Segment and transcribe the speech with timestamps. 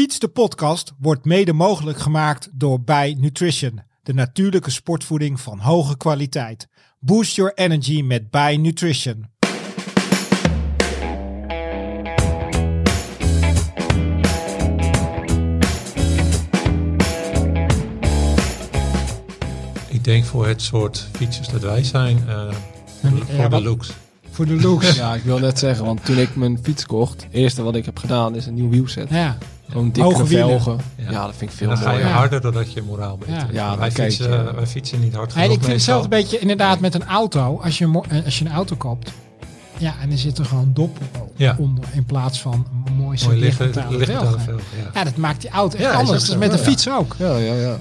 [0.00, 5.96] Fiets de podcast wordt mede mogelijk gemaakt door Bij Nutrition, de natuurlijke sportvoeding van hoge
[5.96, 6.68] kwaliteit.
[6.98, 9.26] Boost your energy met Bij Nutrition.
[19.88, 22.54] Ik denk voor het soort fietsers dat wij zijn, uh,
[23.02, 23.92] En, voor ja, de looks.
[24.30, 24.94] Voor de looks.
[24.96, 27.84] Ja, ik wil net zeggen, want toen ik mijn fiets kocht, het eerste wat ik
[27.84, 29.08] heb gedaan is een nieuw wielset.
[29.10, 29.36] Ja.
[29.70, 30.26] Gewoon wielen.
[30.26, 30.78] velgen.
[30.96, 31.10] Ja.
[31.10, 31.24] Ja.
[31.26, 32.12] dat vind ik veel dan ga je mooier.
[32.14, 33.68] harder doordat je moraal beter Ja.
[33.68, 35.94] wij, dan kijk fietsen, wij fietsen niet hard genoeg ik vind meestal.
[35.94, 37.60] hetzelfde beetje inderdaad met een auto.
[37.64, 39.12] Als je, een eh, als je een auto koopt.
[39.78, 40.98] Ja, en er zit er gewoon dop
[41.36, 41.54] Ja.
[41.58, 41.84] onder.
[41.92, 44.40] In plaats van een mooi lichtmetalen velgen.
[44.40, 44.90] velgen, ja.
[44.94, 46.20] Ja, dat maakt die auto echt anders.
[46.20, 46.64] Dat is met een Ja.
[46.64, 47.14] fiets ook.
[47.18, 47.78] Ja, ja, ja.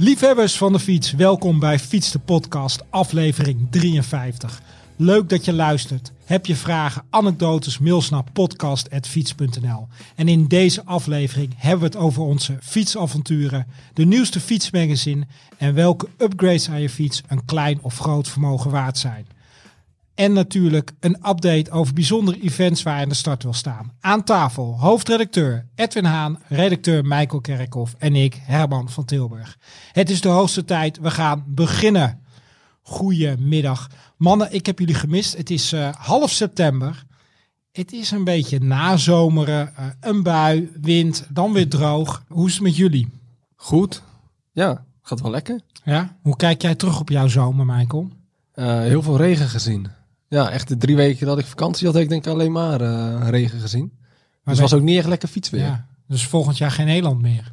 [0.00, 4.62] Liefhebbers van de fiets, welkom bij Fiets de Podcast, aflevering 53.
[4.96, 6.12] Leuk dat je luistert.
[6.24, 9.88] Heb je vragen, anekdotes, mails naar podcast.fiets.nl.
[10.16, 15.26] En in deze aflevering hebben we het over onze fietsavonturen, de nieuwste fietsmagazine
[15.58, 19.26] en welke upgrades aan je fiets een klein of groot vermogen waard zijn.
[20.14, 23.92] En natuurlijk een update over bijzondere events waar je aan de start wil staan.
[24.00, 29.58] Aan tafel hoofdredacteur Edwin Haan, redacteur Michael Kerkhoff en ik, Herman van Tilburg.
[29.92, 32.20] Het is de hoogste tijd, we gaan beginnen.
[32.82, 33.90] Goedemiddag.
[34.16, 35.36] Mannen, ik heb jullie gemist.
[35.36, 37.04] Het is eh, half september.
[37.72, 42.24] Het is een beetje nazomeren, eh, een bui, wind, dan weer droog.
[42.28, 43.08] Hoe is het met jullie?
[43.56, 44.02] Goed.
[44.52, 45.60] Ja, gaat wel lekker.
[45.84, 46.16] Ja?
[46.22, 48.08] Hoe kijk jij terug op jouw zomer, Michael?
[48.52, 49.86] Eh, heel veel regen gezien.
[50.30, 52.80] Ja, echt de drie weken dat ik vakantie had, heb ik denk ik alleen maar
[52.80, 53.90] eh, regen gezien.
[54.00, 55.60] Maar Dus het was ook niet echt lekker fietsweer.
[55.60, 57.52] ja, dus volgend jaar geen Nederland meer.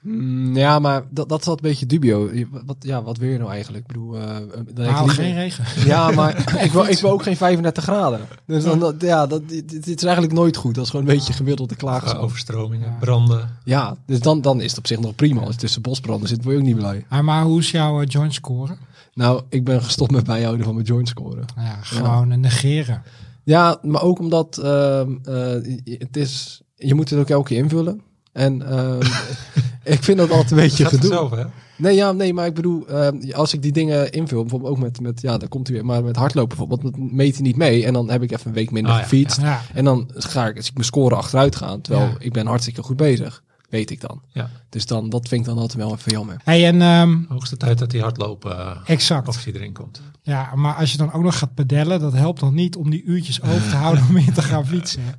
[0.00, 2.30] Mm, ja, maar dat, dat zat een beetje dubio.
[2.34, 3.82] Je- Wat, ja, wat weer nou eigenlijk?
[3.82, 4.26] Ik bedoel, eh,
[4.74, 5.86] dan Nou, liever- geen regen.
[5.86, 8.20] Ja, maar ik wil, ik wil ook geen 35 graden.
[8.46, 10.74] Dus dan, dat, ja, dat, dit, dit is eigenlijk nooit goed.
[10.74, 12.18] Dat is gewoon een beetje gemiddelde Uh, klaagzang.
[12.20, 12.96] overstromingen, Ja.
[13.00, 13.58] branden.
[13.64, 15.40] Ja, dus dan, dan is het op zich nog prima.
[15.40, 17.04] Als je tussen bosbranden zit, word je ook niet blij.
[17.08, 18.76] Ah, maar hoe is jouw joint score?
[19.14, 21.44] Nou, ik ben gestopt met bijhouden van mijn joint scoren.
[21.56, 23.02] Ja, gewoon negeren.
[23.44, 28.00] Ja, maar ook omdat ehm, eh, het is, je moet het ook elke keer invullen.
[28.32, 29.02] En ehm,
[29.94, 31.00] ik vind dat altijd een beetje gedoe.
[31.00, 31.44] vanzelf, hè?
[31.76, 35.00] Nee, ja, nee, maar ik bedoel, ehm, als ik die dingen invul, bijvoorbeeld ook met,
[35.00, 37.84] met ja, daar komt hij weer, maar met hardlopen bijvoorbeeld, dat meet hij niet mee.
[37.84, 39.40] En dan heb ik even een week minder ja, gefietst.
[39.40, 42.82] Ja, En dan ga ik, als ik mijn score achteruit gaan, terwijl ik ben hartstikke
[42.82, 44.22] goed bezig, weet ik dan.
[44.32, 44.50] Ja.
[44.68, 46.40] Dus dan, dat vind ik dan altijd wel even jammer.
[46.44, 49.28] hey, en ehm, Hoogste tijd dat die hardlopen uh, exact.
[49.28, 50.00] optie erin komt.
[50.22, 53.02] Ja, maar als je dan ook nog gaat pedellen, dat helpt dan niet om die
[53.02, 55.02] uurtjes over te houden om weer te gaan fietsen.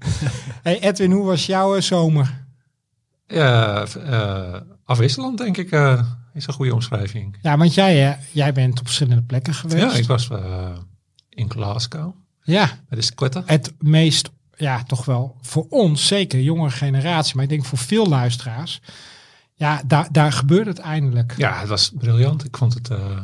[0.64, 2.46] Hey Edwin, hoe was jouw eh, zomer?
[3.28, 6.02] Ja, eh, afwisselend denk ik eh,
[6.34, 7.38] is een goede omschrijving.
[7.42, 9.82] Ja, want jij, jij bent op verschillende plekken geweest.
[9.82, 10.30] Ja, ik was
[11.30, 13.44] in Glasgow Ja, met de squatter.
[13.46, 18.08] het meest, ja, toch wel voor ons, zeker jongere generatie, maar ik denk voor veel
[18.08, 18.82] luisteraars.
[19.54, 21.34] Ja, daar, daar gebeurde het eindelijk.
[21.38, 22.46] Ja, het was briljant.
[22.46, 23.24] Ik vond het eh,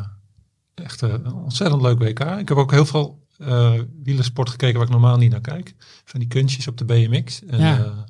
[0.76, 2.20] echt eh, een ontzettend leuk WK.
[2.20, 5.74] Ik heb ook heel veel eh wielersport gekeken waar ik normaal niet naar kijk.
[6.06, 7.46] Van die kunstjes op de BMX.
[7.46, 8.06] En, Ja.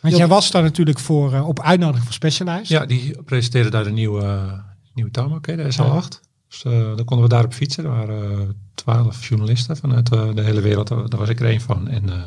[0.00, 2.68] Want jij was daar natuurlijk voor, op uitnodiging van Specialized.
[2.68, 4.62] ja, die presenteerde daar de nieuwe,
[4.94, 6.20] nieuwe tarmac, hè, de SL8.
[6.48, 7.84] Dus dan konden we daarop fietsen.
[7.84, 10.88] Er waren twaalf journalisten vanuit eh, de hele wereld.
[10.88, 11.88] Daar, daar was ik er één van.
[11.88, 12.22] En, eh,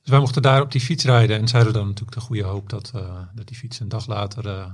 [0.00, 1.38] dus wij mochten daar op die fiets rijden.
[1.38, 3.02] En zeiden dan natuurlijk de goede hoop dat, eh,
[3.34, 4.66] dat die fiets een dag later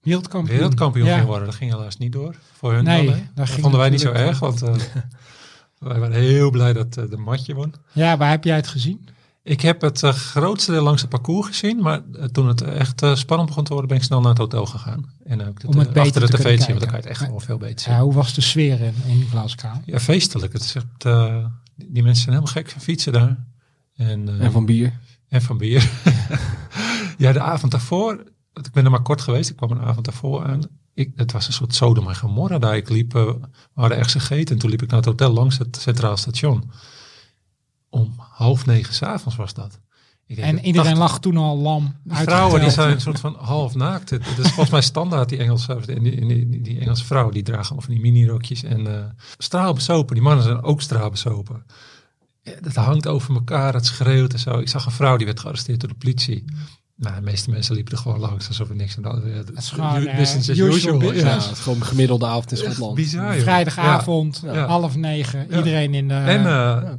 [0.00, 0.56] Wereldkampioen.
[0.56, 1.14] wereldkampioen Ja.
[1.14, 1.46] ging worden.
[1.46, 2.34] Dat ging helaas niet door.
[2.52, 4.38] Voor hun Nee, wel, daar dat vonden wij niet zo erg.
[4.38, 4.60] Want
[5.78, 7.74] wij waren heel blij dat de matje won.
[7.92, 9.08] Ja, waar heb jij het gezien?
[9.50, 11.82] Ik heb het eh, grootste deel langs het parcours gezien.
[11.82, 14.38] Maar eh, toen het echt eh, spannend begon te worden, ben ik snel naar het
[14.38, 15.14] hotel gegaan.
[15.24, 16.66] En Om het achter de te tv kunnen zien.
[16.66, 17.94] Want dan kan je het echt wel veel beter zien.
[17.94, 19.72] Ja, hoe was de sfeer in, in Glasgow?
[19.84, 20.52] Ja, feestelijk.
[20.52, 21.44] Het is echt, eh,
[21.74, 23.46] die mensen zijn helemaal gek van fietsen daar.
[23.94, 24.98] En, eh, En van bier.
[25.28, 25.90] en van bier.
[27.18, 28.16] ja, de avond daarvoor,
[28.52, 30.62] want ik ben er maar kort geweest, ik kwam een avond daarvoor aan.
[30.94, 32.76] Ik, het was een soort Sodom en Gomorra daar.
[32.76, 33.38] Ik liep, we
[33.74, 36.70] hadden ergens gegeten en toen liep ik naar het hotel langs het Centraal Station.
[37.90, 39.78] Om half negen s'avonds was dat.
[40.26, 41.94] Ik denk, En dat iedereen 80 lag toen al lam.
[42.04, 44.10] die vrouwen die zijn een soort van half naakt.
[44.10, 47.42] Het, het is volgens mij standaard, die Engelse, die, die, die, die Engelse vrouwen, die
[47.42, 49.04] dragen of die minirokjes en eh
[49.38, 50.14] straalbesopen.
[50.14, 51.64] Die mannen zijn ook straalbesopen.
[52.42, 54.58] Ja, Dat hangt over elkaar, het schreeuwt en zo.
[54.58, 56.44] Ik zag een vrouw die werd gearresteerd door de politie.
[56.96, 59.32] Nou, de meeste mensen liepen er gewoon langs alsof er niks aan de hand was.
[59.32, 60.98] Het is gewoon, eh, business as usual usual.
[60.98, 61.22] business.
[61.22, 61.40] Ja, Ja.
[61.42, 62.94] het is gewoon een gemiddelde avond in Schotland.
[62.94, 63.34] bizar.
[63.34, 64.66] Vrijdagavond, Ja.
[64.66, 65.56] half negen, Ja.
[65.56, 66.14] iedereen in de...
[66.14, 66.90] En eh,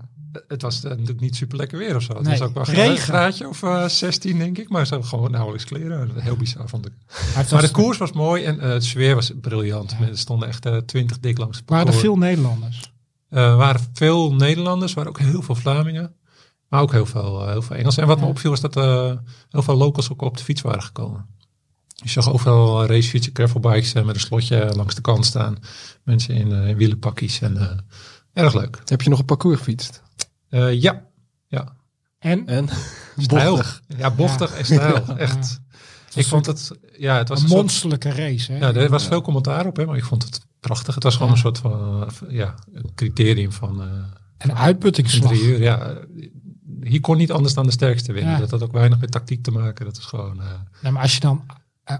[0.47, 2.13] het was eh, natuurlijk niet super lekker weer of zo.
[2.13, 4.69] Het Nee, was ook wel een graadje of eh 16 denk ik.
[4.69, 6.11] Maar ze hadden gewoon nauwelijks kleren.
[6.15, 6.91] Heel bizar vond ik.
[7.35, 9.95] Maar, was- de koers was mooi en eh, het sfeer was briljant.
[10.09, 12.91] Er stonden echt eh, twintig dik langs het waren er veel Nederlanders.
[13.29, 16.13] Eh, Er waren veel Nederlanders, er waren ook heel veel Vlamingen.
[16.69, 17.97] Maar ook heel veel, eh, heel veel Engels.
[17.97, 18.29] En wat me Ja.
[18.29, 19.11] opviel is dat eh,
[19.49, 21.25] heel veel locals ook op de fiets waren gekomen.
[22.03, 25.57] Je zag overal racefietsen, gravelbikes eh, met een slotje langs de kant staan.
[26.03, 27.77] Mensen in, eh, in wielenpakjes en eh,
[28.43, 28.81] erg leuk.
[28.85, 30.01] Heb je nog een parcours gefietst?
[30.51, 31.05] Eh, ja,
[31.47, 31.75] ja.
[32.19, 32.67] En En?
[33.17, 33.55] Stijl.
[33.55, 33.81] Bochtig.
[33.97, 35.17] Ja, bochtig en stijl.
[35.17, 35.59] Echt.
[36.13, 38.51] Ik vond het, ja, het was een een soort, monsterlijke race.
[38.51, 38.57] Hè?
[38.57, 40.95] ja, er was veel commentaar op, hè, maar ik vond het prachtig.
[40.95, 41.33] Het was gewoon Ja.
[41.33, 43.87] een soort van, eh, ja, een criterium van, eh,
[44.37, 45.57] en van uitputtingsslag.
[45.57, 45.97] Ja,
[46.81, 48.31] hier kon niet anders dan de sterkste winnen.
[48.33, 48.39] Ja.
[48.39, 49.85] Dat had ook weinig met tactiek te maken.
[49.85, 50.47] Dat is gewoon, eh,
[50.81, 51.45] Nou, maar als je dan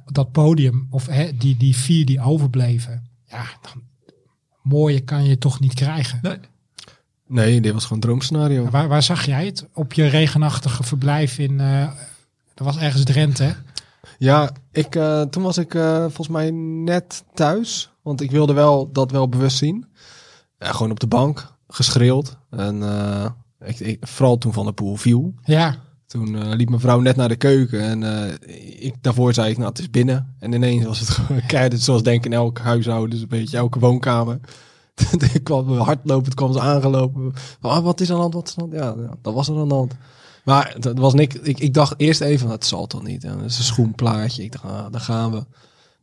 [0.06, 3.84] dat podium, of hè, die, die vier die overbleven, ja, dan
[4.64, 6.20] mooier kan je toch niet krijgen.
[6.22, 6.38] nee.
[7.32, 8.70] Nee, dit was gewoon een droomscenario.
[8.70, 9.66] Waar, waar zag jij het?
[9.74, 11.88] Op je regenachtige verblijf in, eh
[12.54, 13.56] dat was ergens Drenthe?
[14.18, 16.52] Ja, ik, eh, toen was ik eh, volgens mij
[16.84, 17.92] net thuis.
[18.02, 19.86] Want ik wilde wel dat wel bewust zien.
[20.60, 22.38] Ja, gewoon op de bank, geschreeuwd.
[22.50, 22.84] En
[23.60, 25.34] ik, ik, vooral toen Van der Poel viel.
[25.44, 25.76] Ja,
[26.06, 27.82] Toen liep mijn vrouw net naar de keuken.
[27.82, 28.04] En
[28.84, 30.36] ik, daarvoor zei ik, nou het is binnen.
[30.40, 33.10] En ineens was het gewoon keihard, zoals denk ik in elk huishouden.
[33.10, 34.40] Dus een beetje elke woonkamer.
[35.34, 37.34] Ik kwam hardlopend, kwam ze aangelopen.
[37.62, 38.34] Ah, wat is aan de hand?
[38.34, 38.98] Wat is aan de hand?
[38.98, 39.94] Ja, ja, dat was er aan de hand.
[40.44, 41.36] Maar dat was niks.
[41.36, 43.24] Ik, ik dacht eerst even, dat zal toch niet.
[43.24, 44.44] En dat is een schoenplaatje.
[44.44, 45.46] Ik dacht, ah, daar gaan we.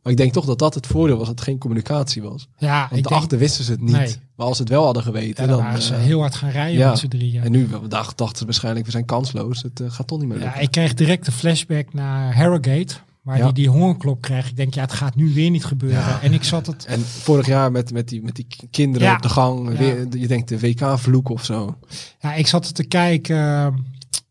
[0.03, 2.47] Maar ik denk toch dat dat het voordeel was, dat het geen communicatie was.
[2.57, 3.91] ja Want denk, daarachter wisten ze het niet.
[3.91, 4.15] Nee.
[4.35, 6.49] Maar als ze het wel hadden geweten, ja, dan waren ze eh, heel hard gaan
[6.49, 6.89] rijden ja.
[6.89, 7.43] met z'n drieën.
[7.43, 9.61] En nu dacht, dachten ze waarschijnlijk, we zijn kansloos.
[9.61, 10.61] Het eh, gaat toch niet meer Ja, lukken.
[10.61, 12.95] ik kreeg direct een flashback naar Harrogate,
[13.29, 13.43] waar Ja.
[13.45, 14.49] die die hongerklop kreeg.
[14.49, 15.99] Ik denk, ja, het gaat nu weer niet gebeuren.
[15.99, 16.21] Ja.
[16.21, 19.15] En ik zat het, En vorig jaar met, met, die, met die kinderen Ja.
[19.15, 19.77] op de gang.
[19.77, 21.77] Weer, je denkt de WK-vloek of zo.
[22.19, 23.65] ja, ik zat het te kijken eh,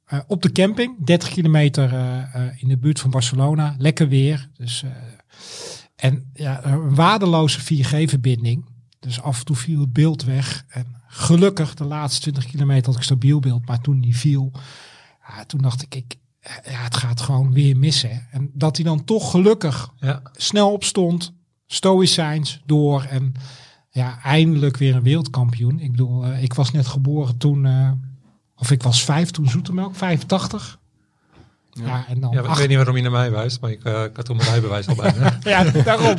[0.05, 3.75] eh, op de camping, 30 kilometer eh, in de buurt van Barcelona.
[3.79, 4.49] Lekker weer.
[4.57, 4.85] Dus,
[5.97, 8.65] en ja, een waardeloze 4G-verbinding.
[9.01, 10.65] Dus af en toe viel het beeld weg.
[10.69, 13.67] En gelukkig de laatste 20 kilometer had ik stabiel beeld.
[13.67, 14.53] Maar toen die viel,
[15.29, 18.27] ja, toen dacht ik, ik ja, het gaat gewoon weer missen.
[18.31, 21.33] En dat hij dan toch gelukkig Ja, snel opstond,
[21.67, 23.33] stoïcijns door en
[23.91, 25.81] ja, eindelijk weer een wereldkampioen.
[25.81, 27.91] Ik bedoel, eh, ik was net geboren toen, eh,
[28.57, 30.78] of ik was vijf toen Zoetemelk, 85.
[31.85, 33.85] Ja, en dan ja ik acht- weet niet waarom je naar mij wijst, maar ik,
[33.85, 35.39] eh, ik had toen mijn rijbewijs al bijna.
[35.55, 36.15] ja, daarom.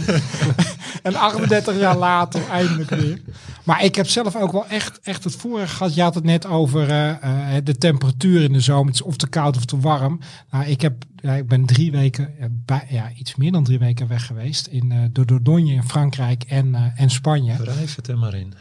[1.03, 3.21] en 38 jaar later eindelijk weer.
[3.63, 5.95] Maar ik heb zelf ook wel echt, echt het vorige gehad.
[5.95, 8.85] Je had het net over eh, eh, de temperatuur in de zomer.
[8.85, 10.19] Het is of te koud of te warm.
[10.51, 12.33] Nou, ik, heb, ja, ik ben drie weken,
[12.65, 14.67] bij, ja, iets meer dan drie weken weg geweest.
[14.67, 17.56] In eh, de Dordogne in Frankrijk en, eh, en Spanje.
[17.57, 18.53] Wrijf het er maar in.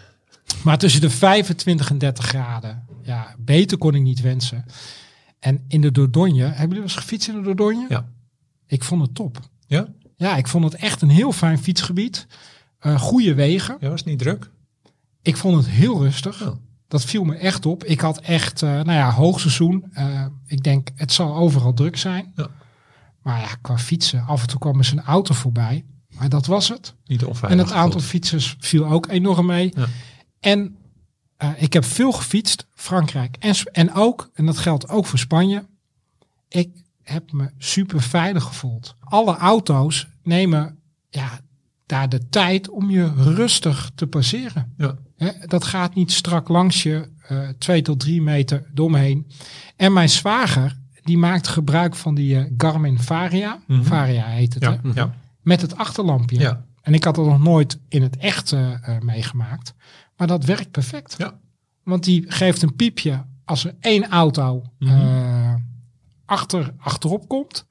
[0.62, 2.82] Maar tussen de 25 en 30 graden.
[3.02, 4.64] Ja, beter kon ik niet wensen.
[5.38, 7.87] En in de Dordogne, hebben jullie wel eens gefietst in de Dordogne?
[7.88, 8.08] Ja.
[8.67, 9.40] Ik vond het top.
[9.67, 9.88] Ja?
[10.17, 12.26] Ja, ik vond het echt een heel fijn fietsgebied.
[12.79, 13.76] Eh goede wegen.
[13.81, 14.50] Ja, was niet druk?
[15.23, 16.46] Ik vond het heel rustig.
[16.46, 16.56] Oh.
[16.88, 17.85] Dat viel me echt op.
[17.85, 19.85] Ik had echt, eh, nou ja, hoogseizoen.
[19.93, 22.32] Eh, ik denk, het zal overal druk zijn.
[22.34, 22.49] Ja.
[23.23, 25.84] Maar ja, qua fietsen, af en toe kwam er zijn auto voorbij.
[26.08, 26.94] Maar dat was het.
[27.06, 27.58] Niet onveilig.
[27.58, 29.73] En het aantal fietsers viel ook enorm mee.
[29.76, 29.87] Ja.
[30.41, 30.76] En
[31.38, 35.64] eh, ik heb veel gefietst, Frankrijk en, en ook, en dat geldt ook voor Spanje.
[36.49, 36.69] Ik
[37.02, 38.94] heb me super veilig gevoeld.
[39.00, 40.79] Alle auto's nemen
[41.11, 41.40] ja,
[41.87, 44.74] daar de tijd om je rustig te passeren.
[44.77, 44.94] Ja.
[45.17, 49.27] Hè, dat gaat niet strak langs je, eh, twee tot drie meter domheen.
[49.77, 53.58] En mijn zwager, die maakt gebruik van die eh, Garmin Varia.
[53.67, 53.82] Mhm.
[53.82, 54.91] Varia heet het, Ja, hè?
[54.94, 56.39] ja, Met het achterlampje.
[56.39, 56.67] ja.
[56.82, 58.55] En ik had het nog nooit in het echt
[59.01, 59.74] meegemaakt.
[60.19, 61.15] Maar dat werkt perfect.
[61.19, 61.39] Ja.
[61.82, 64.93] Want die geeft een piepje als er één auto Mhm.
[64.94, 65.55] eh,
[66.25, 67.67] achter, achterop komt.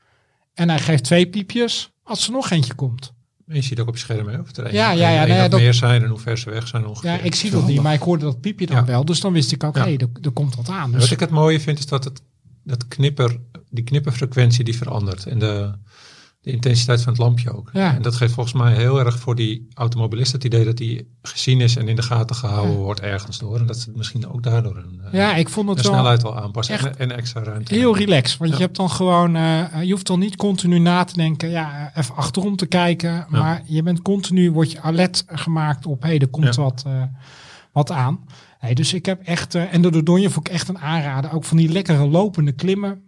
[0.54, 3.14] En hij geeft twee piepjes als er nog eentje komt.
[3.48, 4.40] En je ziet ook op je scherm, hè?
[4.40, 6.68] Of er Ja, ja, ja, nou of dat- meer zijn en hoe ver ze weg
[6.68, 7.10] zijn ongeveer.
[7.12, 8.86] Ja, ik zie dat niet, maar ik hoorde dat piepje dan Ja.
[8.86, 9.06] wel.
[9.06, 9.86] Dus dan wist ik ook, hé, Ja.
[9.88, 10.92] hey, er, er komt wat aan.
[10.92, 12.22] Dus Wat ik het mooie vind, is dat het,
[12.64, 13.40] dat knipper,
[13.70, 15.26] die knipperfrequentie die verandert.
[15.26, 15.74] En de,
[16.48, 17.70] de intensiteit van het lampje ook.
[17.74, 17.96] Ja.
[17.96, 21.62] En dat geeft volgens mij heel erg voor die automobilist het idee dat hij gezien
[21.62, 22.82] is en in de gaten gehouden Ja.
[22.82, 23.58] wordt ergens door.
[23.60, 26.38] En dat ze misschien ook daardoor een, eh, ja, ik vond het wel snelheid wel
[26.38, 27.74] aanpassen en, en extra ruimte.
[27.74, 28.38] heel relaxed.
[28.38, 28.58] Want Ja.
[28.58, 32.16] je hebt dan gewoon, eh, je hoeft dan niet continu na te denken, ja, even
[32.16, 33.26] achterom te kijken.
[33.30, 37.02] Maar je bent continu, word je alert gemaakt op, hé, hey, er komt wat, eh,
[37.72, 38.20] wat aan.
[38.60, 41.34] Hey, dus ik heb echt, en de Dordogne vond ik echt een aanrader.
[41.34, 43.02] Ook van die lekkere lopende klimmen.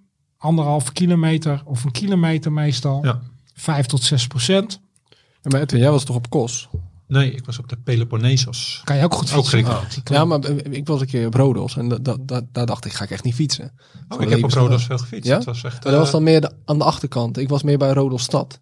[0.43, 3.05] Anderhalve kilometer of een kilometer meestal.
[3.05, 3.19] Ja.
[3.53, 4.79] Vijf tot zes procent.
[5.41, 6.69] Ja, maar Edwin, jij was toch op Kos?
[7.07, 8.81] Nee, ik was op de Peloponnesos.
[8.83, 9.51] Kan je ook goed Ook fietsen.
[9.51, 10.01] Griekenland.
[10.03, 12.85] Ja, maar eh, ik was een keer op Rodos en da, da, da- daar dacht
[12.85, 13.71] ik, ga ik echt niet fietsen.
[14.09, 14.51] Oh, ik heb op.
[14.51, 15.27] Rodos veel gefietst.
[15.29, 15.35] Ja?
[15.35, 17.37] Het was echt, Maar dat was eh, dan meer de- aan de achterkant.
[17.37, 18.59] Ik was meer bij Rodos stad.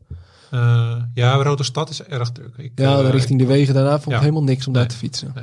[0.52, 2.54] eh, ja, Rode Stad is erg druk.
[2.58, 4.20] Ik, Ja, eh, richting de wegen daarna vond ik ja.
[4.20, 5.34] helemaal niks om daar te fietsen.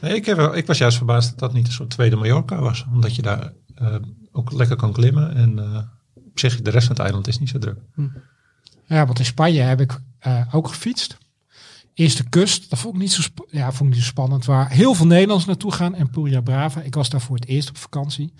[0.00, 2.60] Nee, ik, heb, wel- ik was juist verbaasd dat dat niet een soort tweede Mallorca
[2.60, 2.84] was.
[2.92, 3.52] Omdat je daar
[4.32, 5.34] ook lekker kan klimmen.
[5.34, 5.82] En eh,
[6.14, 7.78] op zich, de rest van het eiland is niet zo druk.
[8.86, 11.18] Ja, want in Spanje heb ik eh, ook gefietst.
[11.94, 14.44] Eerst de kust, dat vond ik niet zo, ja, vond ik niet zo spannend.
[14.44, 16.80] Waar heel veel Nederlanders naartoe gaan en Puria Brava.
[16.80, 18.32] Ik was daar voor het eerst op vakantie.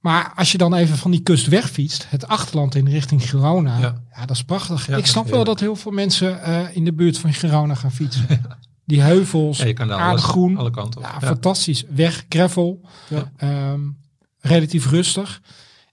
[0.00, 4.02] Maar als je dan even van die kust wegfietst, het achterland in richting Girona, ja,
[4.14, 4.20] Ja.
[4.26, 4.86] dat is prachtig.
[4.86, 7.92] Ja, ik snap wel dat heel veel mensen eh, in de buurt van Girona gaan
[7.92, 8.26] fietsen.
[8.90, 10.56] Die heuvels, Ja, je kan daar aardig alles, groen.
[10.56, 11.06] alle kanten op.
[11.06, 11.26] Ja, Ja.
[11.26, 11.84] fantastisch.
[11.88, 12.80] Weg, gravel.
[13.08, 13.32] Ja.
[13.36, 13.80] Ehm,
[14.40, 15.40] relatief rustig.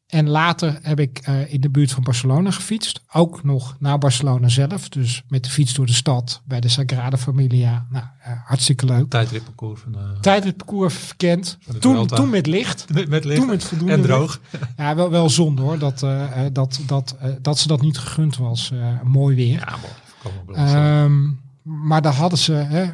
[0.08, 3.02] En later heb ik eh, in de buurt van Barcelona gefietst.
[3.14, 4.90] Ook nog naar Barcelona zelf.
[4.90, 7.86] Dus met de fiets door de stad bij de Sagrada Familia.
[7.90, 9.10] Nou, eh, hartstikke leuk.
[9.10, 11.58] Tijdritparcours van, eh, Tijdritparcours verkend.
[11.80, 12.86] Toen, toen met licht.
[12.94, 14.10] met, met licht Toen met voldoende en licht.
[14.12, 14.40] droog.
[14.78, 15.78] Ja, wel, wel zonde hoor.
[15.80, 16.00] Dat,
[16.54, 18.72] dat, dat, dat ze dat niet gegund was.
[19.04, 19.60] Mooi weer.
[19.60, 21.36] Ja, mooi.
[21.68, 22.86] Maar daar hadden ze hè,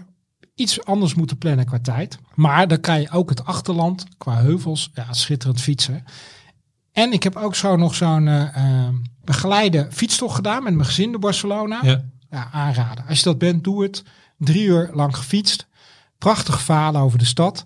[0.56, 2.18] iets anders moeten plannen qua tijd.
[2.36, 6.04] Maar dan kan je ook het achterland qua heuvels, ja, schitterend fietsen.
[6.92, 11.20] En ik heb ook zo nog zo'n ehm, begeleide fietstocht gedaan met mijn gezin door
[11.20, 11.80] Barcelona.
[11.82, 12.04] Ja.
[12.30, 12.50] ja.
[12.52, 13.06] aanraden.
[13.08, 14.04] Als je dat bent, doe het.
[14.38, 15.68] Drie uur lang gefietst.
[16.18, 17.66] Prachtig verhalen over de stad.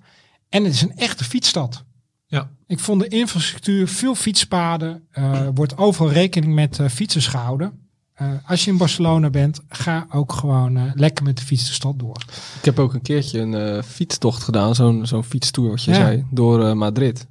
[0.50, 1.84] En het is een echte fietsstad.
[2.26, 2.50] Ja.
[2.68, 7.87] Ik vond de infrastructuur, veel fietspaden, eh, wordt overal rekening met eh, fietsers gehouden.
[8.18, 11.74] Eh, als je in Barcelona bent, ga ook gewoon eh, lekker met de fiets de
[11.74, 12.18] stad door.
[12.60, 15.98] Ik heb ook een keertje een eh, fietstocht gedaan, zo'n zo'n fietstour wat je Ja.
[15.98, 17.28] zei, door Madrid.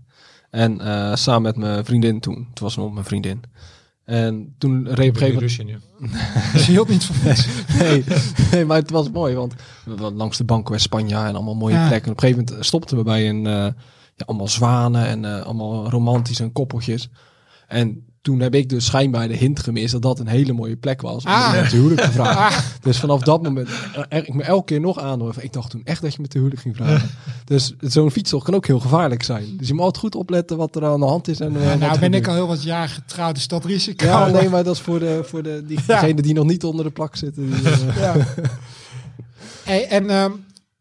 [0.51, 2.47] En eh, samen met mijn vriendin toen.
[2.51, 3.43] Het was nog mijn vriendin.
[4.05, 5.83] En toen reed op een gegeven moment...
[5.99, 6.09] Nu.
[6.53, 7.51] Dus je hield niet van fietsen.
[7.79, 8.05] Nee,
[8.51, 9.55] nee, maar het was mooi, want
[10.15, 11.87] langs de Banco Espanja en allemaal mooie Ja.
[11.89, 12.07] plekken.
[12.07, 13.53] En op een gegeven moment stopten we bij een, eh,
[14.15, 17.09] ja, allemaal zwanen en eh, allemaal romantisch en koppeltjes.
[17.69, 21.01] En toen heb ik dus schijnbaar de hint gemist dat dat een hele mooie plek
[21.01, 21.25] was.
[21.25, 21.71] En Ah.
[21.71, 22.57] de huwelijk gevraagd.
[22.57, 25.35] Ah, Dus vanaf dat moment, eh, er, ik me elke keer nog aanhoor.
[25.35, 27.09] van, Ik dacht toen echt dat je met de huwelijk ging vragen.
[27.45, 29.57] dus zo'n fietstocht kan ook heel gevaarlijk zijn.
[29.57, 31.41] Dus je moet altijd goed opletten wat er aan de hand is.
[31.41, 34.07] En, eh, ja, nou ben ik al heel wat jaar getrouwd, dus dat risico.
[34.07, 35.77] Ja, nee, maar dat is voor, de, voor de, Ja.
[35.77, 37.47] diegenen die nog niet onder de plak zitten.
[37.51, 38.15] Die, eh, Ja.
[39.65, 40.31] Hey, en ehm,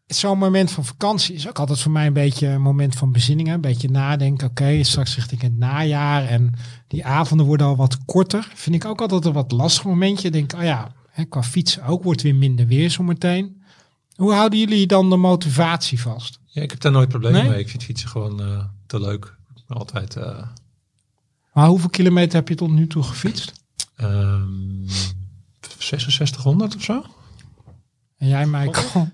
[0.06, 3.48] zo'n moment van vakantie is ook altijd voor mij een beetje een moment van bezinning.
[3.48, 3.54] hè.
[3.54, 4.48] Een beetje nadenken.
[4.48, 6.24] Oké, straks richting het najaar.
[6.24, 6.52] En
[6.88, 8.50] die avonden worden al wat korter.
[8.54, 10.30] Vind ik ook altijd een wat lastig momentje.
[10.30, 13.62] Denk, oh ja, hè, qua fietsen ook wordt weer minder weer zometeen.
[14.14, 16.38] Hoe houden jullie dan de motivatie vast?
[16.46, 17.50] Ja, ik heb daar nooit problemen Nee?
[17.50, 17.58] mee.
[17.60, 19.36] Ik vind fietsen gewoon eh, te leuk.
[19.68, 20.46] Altijd eh,
[21.52, 23.52] Maar hoeveel kilometer heb je tot nu toe gefietst?
[23.96, 24.88] ehm
[25.78, 27.04] 6600 of zo.
[28.18, 29.08] En jij, Michael?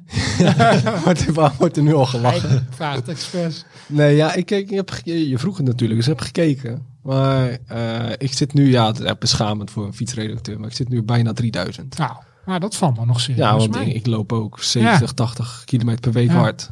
[1.04, 2.66] wordt, er, waar wordt er nu al gelachen?
[2.78, 3.64] Het expres.
[3.86, 6.86] Nee, ja, ik, ik, heb, je vroeg het natuurlijk, dus ik heb gekeken.
[7.02, 10.88] Maar eh, ik zit nu, ja, het is beschamend voor een fietsredacteur, maar ik zit
[10.88, 11.98] nu bijna 3000.
[11.98, 12.12] Nou,
[12.44, 16.00] maar dat valt me nog serieus Ja, want ik, ik loop ook 70, 80 kilometer
[16.00, 16.34] per week Ja.
[16.34, 16.70] hard.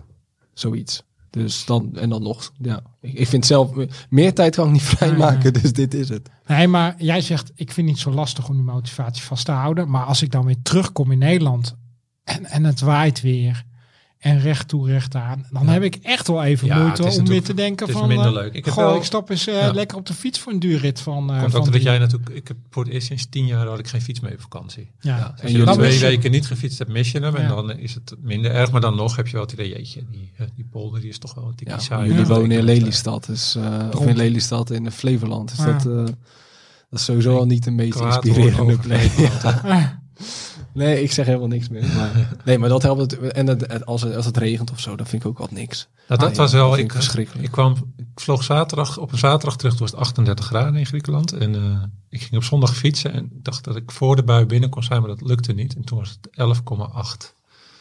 [0.54, 1.02] Zoiets.
[1.30, 2.80] Dus dan, en dan nog, ja.
[3.00, 3.70] Ik, ik vind zelf,
[4.08, 6.30] meer tijd kan ik niet vrijmaken, dus dit is het.
[6.46, 9.52] Nee, maar jij zegt, ik vind het niet zo lastig om die motivatie vast te
[9.52, 9.90] houden.
[9.90, 11.76] Maar als ik dan weer terugkom in Nederland
[12.24, 13.64] en, en het waait weer
[14.18, 15.72] en recht toe recht aan, dan Ja.
[15.72, 18.08] heb ik echt wel even Ja, moeite is om weer te denken het is van,
[18.08, 18.52] minder eh, leuk.
[18.54, 19.72] Ik heb goh, wel- ik stap eens eh, Ja.
[19.72, 21.32] lekker op de fiets voor een duurrit van.
[21.32, 22.30] eh Komt van ook dat jij natuurlijk...
[22.30, 24.90] Ik heb voor het eerst sinds tien jaar had ik geen fiets mee op vakantie.
[25.00, 25.18] Ja.
[25.32, 27.34] Als en je twee je- weken niet gefietst hebt, mis je hem.
[27.36, 27.48] En Ja.
[27.48, 28.70] dan is het minder erg.
[28.70, 31.34] Maar dan nog heb je wel het idee, jeetje, die, die polder die is toch
[31.34, 32.06] wel een tikje saai.
[32.08, 32.28] jullie Ja.
[32.34, 35.48] wonen in Lelystad, dus, eh, of in Lelystad in Flevoland.
[35.48, 35.72] Dus Ja.
[35.72, 35.92] dat, eh,
[36.90, 39.10] dat is sowieso al niet de meest Kwaad inspirerende plek.
[40.72, 41.86] Nee, ik zeg helemaal niks meer.
[41.96, 43.00] Maar, nee, maar dat helpt.
[43.00, 45.50] Het, en het, als, het, als het regent of zo, dan vind ik ook wat
[45.50, 45.88] niks.
[46.08, 46.68] Nou, dat Ah, was ja, wel...
[46.70, 47.44] dat Ik, ik verschrikkelijk.
[47.46, 49.72] ik kwam, ik vloog zaterdag, op een zaterdag terug.
[49.72, 51.32] Toen was het 38 graden in Griekenland.
[51.32, 53.12] En eh, ik ging op zondag fietsen.
[53.12, 55.74] En ik dacht dat ik voor de bui binnen kon zijn, maar dat lukte niet.
[55.76, 56.56] En toen was het
[57.22, 57.34] 11,8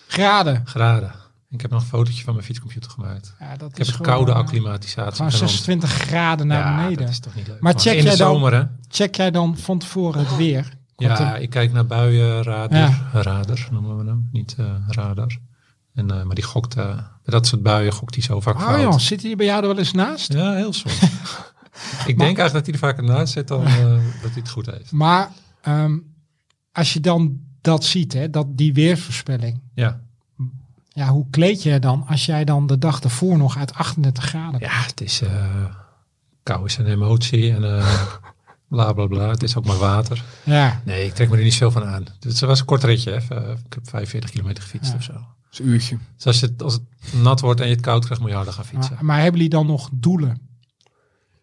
[0.08, 0.62] graden.
[0.66, 1.12] graden.
[1.52, 3.34] Ik heb nog een fotootje van mijn fietscomputer gemaakt.
[3.40, 5.16] Ja, dat Ik heb is een gewoon, koude eh, acclimatisatie.
[5.16, 5.50] Gewoon geland.
[5.52, 6.98] 26 graden naar ja, beneden.
[6.98, 7.60] dat is toch niet leuk.
[7.62, 8.64] Maar check in jij de dan- zomer, hè?
[8.88, 10.78] Check jij dan van tevoren het weer?
[11.08, 12.78] Komt Ja, er- ik kijk naar buienradar.
[12.80, 13.10] Ja.
[13.14, 15.38] Radar noemen we hem, niet eh, radar.
[15.94, 18.62] En, eh, maar die gokt, eh, bij dat soort buien gokt hij zo vaak Oh
[18.62, 18.80] fout.
[18.94, 20.34] ja, zit hij bij jou er wel eens naast?
[20.34, 21.00] Ja, heel soms.
[22.12, 24.92] ik denk eigenlijk dat hij er vaker naast zit dan dat hij het goed heeft.
[24.92, 25.30] Maar
[25.62, 25.98] ehm,
[26.72, 29.62] als je dan dat ziet, hè, dat die weervoorspelling.
[29.74, 30.00] Ja,
[30.90, 34.60] Ja, hoe kleed je dan als jij dan de dag ervoor nog uit 38 graden
[34.60, 35.22] ja het is...
[36.44, 37.52] kou is een emotie.
[37.54, 37.62] En,
[38.70, 39.30] bla bla bla.
[39.30, 40.24] Het is ook maar water.
[40.44, 42.06] Ja, Nee, ik trek me er niet veel van aan.
[42.20, 43.12] Het was een kort ritje.
[43.12, 43.36] Hè.
[43.36, 44.98] Eh, Ik heb 45 kilometer gefietst Ja.
[44.98, 45.14] of zo.
[45.14, 45.98] Dat is een uurtje.
[46.16, 46.84] Dus als, het- als het
[47.22, 48.94] nat wordt en je het koud krijgt, moet je harder gaan fietsen.
[48.96, 50.48] maar, maar hebben jullie dan nog doelen?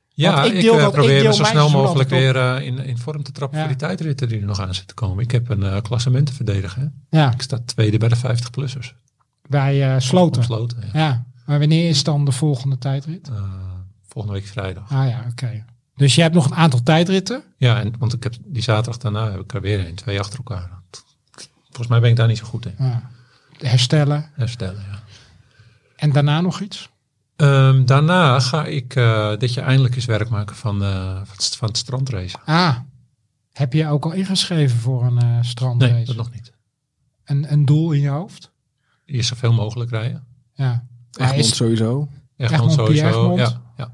[0.09, 2.37] Ja, Want ik, ik deel eh, dat- ik probeer deel me zo snel mogelijk weer
[2.37, 3.65] eh, in, in vorm te trappen Ja.
[3.65, 5.25] voor die tijdritten die er nog aan zitten te komen.
[5.25, 6.95] Ik heb een eh, klassement te verdedigen.
[7.11, 7.19] Hè.
[7.21, 8.95] Ja, Ik sta tweede bij de 50-plussers.
[9.49, 10.41] bij eh Sloten.
[10.41, 10.99] Opsloten, ja.
[11.01, 13.29] Ja, maar wanneer is dan de volgende tijdrit?
[13.29, 13.43] Eh,
[14.09, 14.93] volgende week vrijdag.
[14.93, 15.65] Ah ja, oké.
[15.97, 17.43] Dus je hebt nog een aantal tijdritten.
[17.57, 20.39] Ja, en, want ik heb die zaterdag daarna heb ik er weer een, twee achter
[20.39, 20.71] elkaar.
[21.63, 22.75] Volgens mij ben ik daar niet zo goed in.
[22.79, 23.11] Ja.
[23.59, 24.31] Herstellen.
[24.35, 25.03] Herstellen, ja.
[25.97, 26.91] En daarna nog iets?
[27.37, 31.57] Ehm, daarna ga ik eh, dit jaar eindelijk eens werk maken van, eh, van, het,
[31.57, 32.37] van het strandrace.
[32.45, 32.77] Ah,
[33.53, 35.93] heb je ook al ingeschreven voor een eh strandrace?
[35.93, 36.53] Nee, dat nog niet.
[37.25, 38.53] Een, een doel in je hoofd?
[39.05, 40.27] Hier zoveel mogelijk rijden.
[40.55, 40.87] Ja.
[41.13, 42.09] Egmond is, sowieso.
[42.37, 43.07] Egmond Egmond, sowieso.
[43.07, 43.39] Egmond.
[43.39, 43.91] Ja, ja.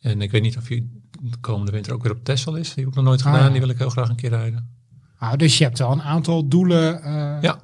[0.00, 2.68] En ik weet niet of je de komende winter ook weer op Texel is.
[2.74, 3.44] Die heb ik nog nooit Ah, gedaan.
[3.46, 3.50] ja.
[3.50, 4.68] Die wil ik heel graag een keer rijden.
[5.18, 7.02] ah, dus je hebt wel een aantal doelen.
[7.02, 7.60] eh, Ja.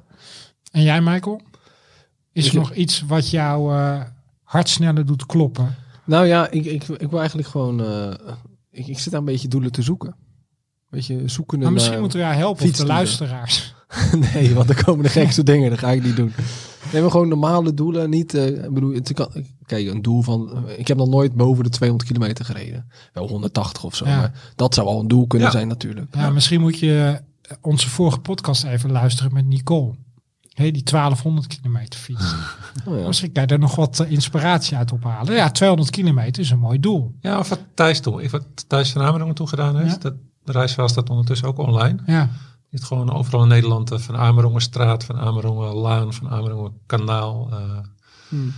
[0.71, 1.41] En jij, Michael?
[2.33, 4.01] Is Ik- er nog iets wat jou eh
[4.43, 5.75] hart sneller doet kloppen?
[6.05, 7.81] Nou ja, ik, ik, ik wil eigenlijk gewoon...
[7.83, 8.13] eh,
[8.71, 10.15] ik, ik zit daar een beetje doelen te zoeken.
[10.89, 12.01] Weet je, zoeken Maar misschien naar...
[12.01, 13.75] moeten we jou helpen, of de luisteraars.
[14.33, 15.69] nee, want er komen de gekste dingen.
[15.69, 16.33] Dat ga ik niet doen.
[16.93, 18.09] Nee, maar gewoon normale doelen.
[18.09, 19.29] Niet, eh, ik bedoel, het kan,
[19.65, 20.49] kijk, een doel van...
[20.67, 22.89] eh, ik heb nog nooit boven de 200 kilometer gereden.
[23.13, 24.05] Wel 180 of zo.
[24.05, 24.17] Ja.
[24.17, 25.53] Maar dat zou al een doel kunnen Ja.
[25.53, 26.15] zijn natuurlijk.
[26.15, 29.93] Ja, misschien moet je eh, onze vorige podcast even luisteren met Nicole.
[30.53, 32.33] Hey, die 1200 kilometer fiets.
[32.87, 33.07] Oh, ja.
[33.07, 35.33] Misschien kan je er nog wat inspiratie uit ophalen.
[35.33, 37.15] Ja, 200 kilometer is een mooi doel.
[37.19, 37.99] Ja, of wat Thijs.
[37.99, 39.91] Ik wat Thijs van Amerongen toen gedaan heeft.
[39.91, 39.97] Ja.
[39.97, 40.13] Dat,
[40.43, 41.99] de reisverhaal staat ondertussen ook online.
[42.05, 42.29] Ja,
[42.83, 47.47] Gewoon overal in Nederland eh, van Amerongenstraat, van Amerongen Laan, van Amerongen Kanaal.
[47.51, 47.57] eh,
[48.29, 48.53] Hmm.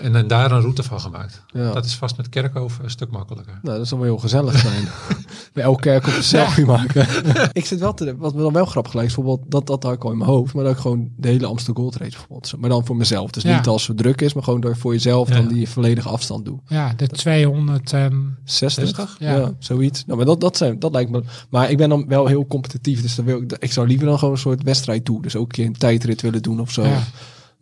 [0.00, 1.42] En, en daar een route van gemaakt.
[1.46, 1.72] Ja.
[1.72, 3.58] Dat is vast met Kerkhoven een stuk makkelijker.
[3.62, 4.88] Nou, dat zal wel heel gezellig zijn.
[5.52, 7.06] Bij elke kerk op een selfie maken.
[7.52, 9.92] ik zit wel te, wat me dan wel grappig lijkt, is bijvoorbeeld, dat, dat had
[9.92, 12.54] ik al in mijn hoofd, maar dat ik gewoon de hele Amsterdam Gold Race bijvoorbeeld,
[12.58, 13.30] maar dan voor mezelf.
[13.30, 13.56] Dus Ja.
[13.56, 15.34] niet als het druk is, maar gewoon door voor jezelf Ja.
[15.34, 16.58] dan die volledige afstand doe.
[16.66, 18.84] ja de 200 en 60?
[18.86, 19.16] 60?
[19.18, 19.36] Ja.
[19.36, 19.52] Ja.
[19.58, 20.04] zoiets.
[20.04, 21.22] Nou, maar dat, dat, zijn, dat lijkt me.
[21.50, 24.18] Maar ik ben dan wel heel competitief, dus dan wil ik, ik zou liever dan
[24.18, 25.22] gewoon een soort wedstrijd doen.
[25.22, 26.84] Dus ook een keer een tijdrit willen doen of zo.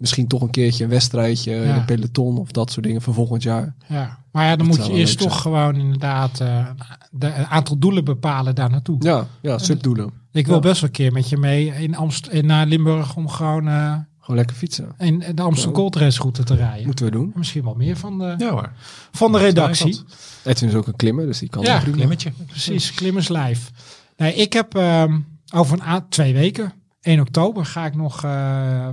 [0.00, 3.42] Misschien toch een keertje een wedstrijdje in een peloton of dat soort dingen voor volgend
[3.42, 3.74] jaar.
[3.88, 4.18] ja.
[4.32, 6.66] Maar ja, dan Dat moet je eerst toch gewoon inderdaad eh,
[7.10, 8.96] de een aantal doelen bepalen daar naartoe.
[8.98, 10.10] Ja, ja, subdoelen.
[10.32, 10.60] Ik wil Ja.
[10.60, 13.94] best wel een keer met je mee in Amst in, naar Limburg om gewoon eh,
[14.20, 14.88] Gewoon lekker fietsen.
[14.98, 15.78] in de Amsterdam Ja.
[15.80, 16.86] Gold Race route te rijden.
[16.86, 17.24] Moeten we doen.
[17.32, 18.72] En Misschien wel meer van de, Ja hoor.
[19.12, 20.00] van de redactie.
[20.44, 21.96] Edwin is ook een klimmer, dus die kan Ja, prima.
[21.96, 22.32] Klimmetje.
[22.46, 23.70] Precies, klimmers live.
[24.16, 25.18] Nee, ik heb ehm,
[25.54, 28.88] over een a- twee weken, 1 oktober, ga ik nog eh,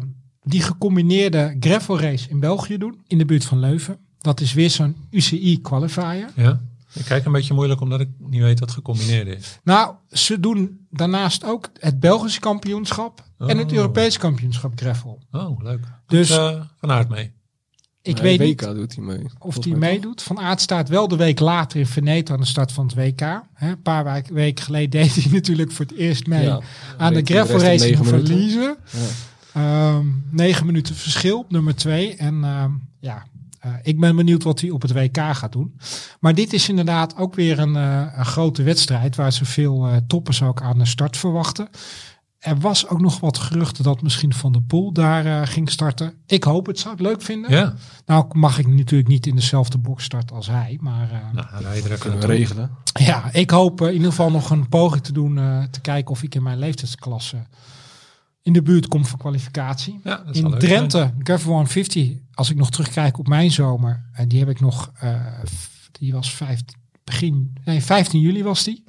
[0.47, 3.01] die gecombineerde gravel race in België doen.
[3.07, 3.97] In de buurt van Leuven.
[4.17, 6.29] Dat is weer zo'n UCI qualifier.
[6.35, 6.61] Ja.
[6.93, 9.59] Ik kijk een beetje moeilijk omdat ik niet weet wat gecombineerd is.
[9.63, 13.77] Nou, ze doen daarnaast ook het Belgische kampioenschap en het Oh.
[13.77, 15.19] Europees kampioenschap gravel.
[15.31, 15.79] Oh, leuk.
[16.07, 17.31] Dus- uh, van aard mee.
[18.01, 19.25] Ik Nee, weet WK niet doet hij mee.
[19.39, 20.21] of mij meedoet.
[20.21, 23.19] Van Aert staat wel de week later in Veneto aan de start van het WK.
[23.53, 26.59] Hè, een paar weken geleden deed hij natuurlijk voor het eerst mee Ja.
[26.97, 28.05] aan de gravel race minuten.
[28.05, 28.77] verliezen.
[28.91, 28.99] Ja.
[29.57, 32.15] Ehm, negen minuten verschil op nummer twee.
[32.15, 33.23] En ehm, ja,
[33.59, 35.79] eh, ik ben benieuwd wat hij op het WK gaat doen.
[36.19, 39.95] Maar dit is inderdaad ook weer een, eh, een grote wedstrijd waar ze veel eh,
[40.07, 41.67] toppers ook aan de start verwachten.
[42.37, 46.13] Er was ook nog wat geruchten dat misschien Van der Poel daar eh, ging starten.
[46.25, 47.51] Ik hoop het, zou het leuk vinden.
[47.51, 47.73] Ja.
[48.05, 50.77] Nou mag ik natuurlijk niet in dezelfde box starten als hij.
[50.81, 52.69] Maar eh, Nou, dan rij je er even Kunnen we regelen.
[52.93, 55.37] ja, ik hoop in ieder geval nog een poging te doen.
[55.37, 57.37] eh, te kijken of ik in mijn leeftijdsklasse
[58.47, 59.99] in de buurt kom voor kwalificatie.
[60.03, 60.59] Ja, dat zou In zijn.
[60.59, 64.91] Drenthe, Gravel 150, als ik nog terugkijk op mijn zomer, eh, die heb ik nog,
[64.99, 65.15] eh,
[65.91, 68.83] die was 15, begin, nee, 15 juli was die,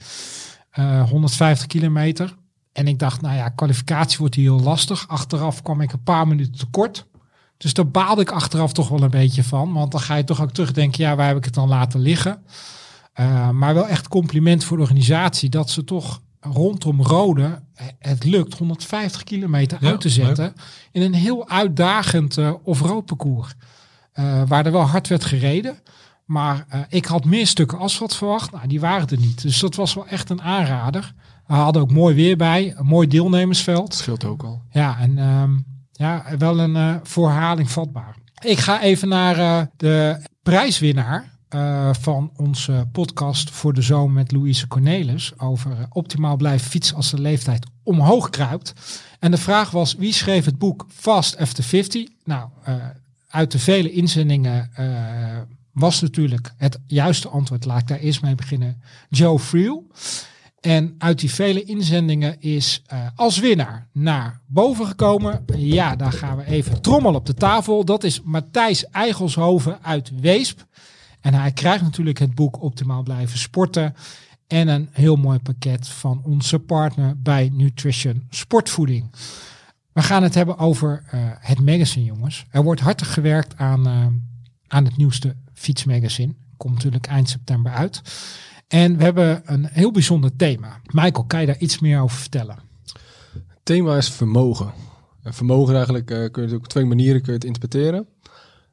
[0.70, 2.36] Eh 150 kilometer.
[2.72, 5.08] En ik dacht, nou ja, kwalificatie wordt hier heel lastig.
[5.08, 7.06] Achteraf kwam ik een paar minuten tekort.
[7.56, 9.72] Dus daar baalde ik achteraf toch wel een beetje van.
[9.72, 12.42] Want dan ga je toch ook terugdenken, ja, waar heb ik het dan laten liggen?
[13.12, 18.24] Eh, maar wel echt compliment voor de organisatie dat ze toch rondom Rode eh, het
[18.24, 20.52] lukt 150 kilometer Ja, uit te zetten
[20.92, 23.54] in een heel uitdagend eh off-road parcours.
[24.12, 25.78] Eh, waar er wel hard werd gereden.
[26.24, 28.52] Maar ik had meer stukken asfalt verwacht.
[28.52, 29.42] Nou, die waren er niet.
[29.42, 31.12] Dus dat was wel echt een aanrader.
[31.46, 32.74] We hadden ook mooi weer bij.
[32.76, 33.88] Een mooi deelnemersveld.
[33.88, 34.62] Dat scheelt ook al.
[34.70, 35.56] Ja, en ehm,
[35.92, 38.16] ja, wel een voor herhaling vatbaar.
[38.40, 44.66] Ik ga even naar de prijswinnaar eh, van onze podcast voor de zomer met Louise
[44.66, 45.32] Cornelis.
[45.38, 48.74] Over eh, optimaal blijven fietsen als de leeftijd omhoog kruipt.
[49.18, 52.08] En de vraag was, wie schreef het boek Fast After 50?
[52.24, 52.74] Nou, eh,
[53.28, 54.70] uit de vele inzendingen
[55.72, 57.64] was natuurlijk het juiste antwoord.
[57.64, 58.82] Laat ik daar eerst mee beginnen.
[59.08, 59.86] Joe Friel.
[60.60, 62.82] En uit die vele inzendingen is
[63.14, 65.44] als winnaar naar boven gekomen.
[65.56, 67.84] Ja, daar gaan we even trommel op de tafel.
[67.84, 70.66] Dat is Matthijs Eigelshoven uit Weesp.
[71.28, 73.94] En hij krijgt natuurlijk het boek Optimaal Blijven Sporten.
[74.46, 79.10] En een heel mooi pakket van onze partner bij Nutrition Sportvoeding.
[79.92, 82.46] We gaan het hebben over eh, het magazine, jongens.
[82.50, 84.06] Er wordt hartig gewerkt aan, eh,
[84.66, 86.34] aan het nieuwste fietsmagazine.
[86.56, 88.02] Komt natuurlijk eind september uit.
[88.68, 90.80] En we hebben een heel bijzonder thema.
[90.92, 92.58] Michael, kan je daar iets meer over vertellen?
[93.32, 94.72] Het thema is vermogen.
[95.22, 98.06] En vermogen eigenlijk uh, kun je op twee manieren kun je interpreteren.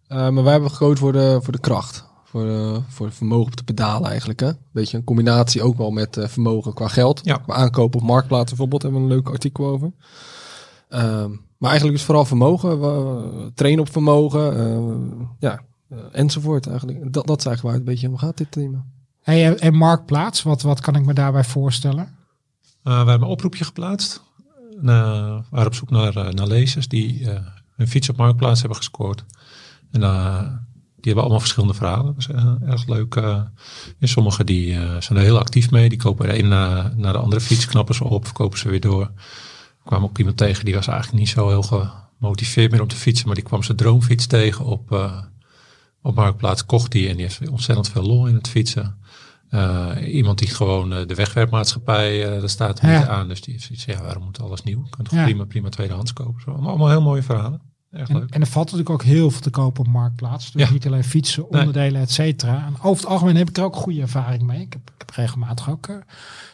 [0.07, 2.13] Maar wij hebben gekozen voor de, voor de kracht.
[2.35, 4.39] Voor, uh, voor vermogen op de pedalen eigenlijk.
[4.39, 4.51] Hè?
[4.71, 7.21] Beetje een combinatie ook wel met vermogen qua geld.
[7.23, 7.37] Ja.
[7.37, 9.91] Qua aankopen op marktplaats bijvoorbeeld hebben we een leuk artikel over.
[10.89, 12.81] Ehm, maar eigenlijk is vooral vermogen.
[12.81, 15.29] We, trainen op vermogen.
[15.39, 15.61] ja,
[16.11, 17.13] enzovoort eigenlijk.
[17.13, 18.85] Dat, dat is eigenlijk waar het een beetje om gaat dit thema.
[19.21, 22.03] Hey, en Marktplaats, wat, wat kan ik me daarbij voorstellen?
[22.03, 22.13] Uh,
[22.83, 24.23] we hebben een oproepje geplaatst.
[24.75, 27.39] Uh, we waren op zoek naar, uh, naar lezers die uh,
[27.75, 29.25] hun fiets op Marktplaats hebben gescoord.
[29.91, 30.01] En
[31.05, 32.15] die hebben allemaal verschillende verhalen.
[32.15, 33.15] Dat is erg leuk.
[33.15, 35.89] en sommigen die, zijn er heel actief mee.
[35.89, 38.79] Die kopen er een na, naar de andere fiets, knappen ze op, verkopen ze weer
[38.81, 39.01] door.
[39.01, 39.11] Er
[39.85, 41.63] kwam ook iemand tegen die was eigenlijk niet zo heel
[42.19, 43.25] gemotiveerd meer om te fietsen.
[43.25, 45.11] Maar die kwam zijn droomfiets tegen op,
[46.01, 46.65] op Marktplaats.
[46.65, 48.97] Kocht die en die heeft ontzettend veel lol in het fietsen.
[49.51, 52.99] Uh, iemand die gewoon uh, de wegwerpmaatschappij, uh, daar staat Ja.
[52.99, 53.27] niet aan.
[53.27, 54.81] Dus die heeft zoiets, ja, waarom moet alles nieuw?
[54.83, 55.23] Je kunt toch Ja.
[55.23, 56.41] prima, prima tweedehands kopen.
[56.41, 56.51] Zo.
[56.51, 57.61] Allemaal, allemaal heel mooie verhalen.
[57.95, 58.29] En, leuk.
[58.29, 60.51] en er valt natuurlijk ook heel veel te kopen op Marktplaats.
[60.51, 60.71] Dus Ja.
[60.73, 61.59] niet alleen fietsen, Nee.
[61.59, 62.65] onderdelen, et cetera.
[62.65, 64.61] En over het algemeen heb ik er ook goede ervaring mee.
[64.61, 65.95] Ik heb, ik heb regelmatig ook eh,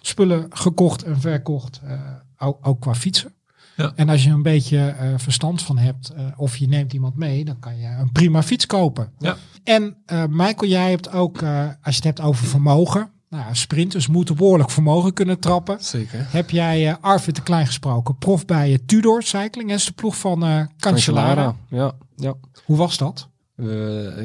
[0.01, 1.80] spullen gekocht en verkocht.
[1.84, 1.99] eh,
[2.38, 3.34] ook, ook qua fietsen.
[3.75, 3.91] Ja.
[3.95, 7.60] En als je een beetje eh, verstand van hebt, of je neemt iemand mee, dan
[7.60, 9.12] kan je een prima fiets kopen.
[9.19, 9.38] Ja.
[9.63, 9.97] En
[10.30, 11.43] Michael, jij hebt ook, als
[11.84, 15.78] je het hebt over vermogen, nou, ja, sprinters moeten behoorlijk vermogen kunnen trappen.
[15.80, 16.26] Zeker.
[16.30, 19.91] Heb jij eh, Arvid de Klein gesproken, prof bij eh, Tudor Cycling, dat is de
[19.91, 21.56] ploeg van eh Cancellara.
[21.70, 22.36] Ja, ja.
[22.65, 23.30] Hoe was dat?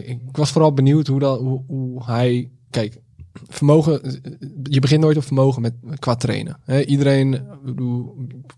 [0.05, 2.51] Ik was vooral benieuwd hoe, dat, hoe, hoe hij.
[2.71, 3.01] Kijk,
[3.49, 4.21] vermogen.
[4.62, 6.61] Je begint nooit op vermogen met qua trainen.
[6.87, 7.42] Iedereen,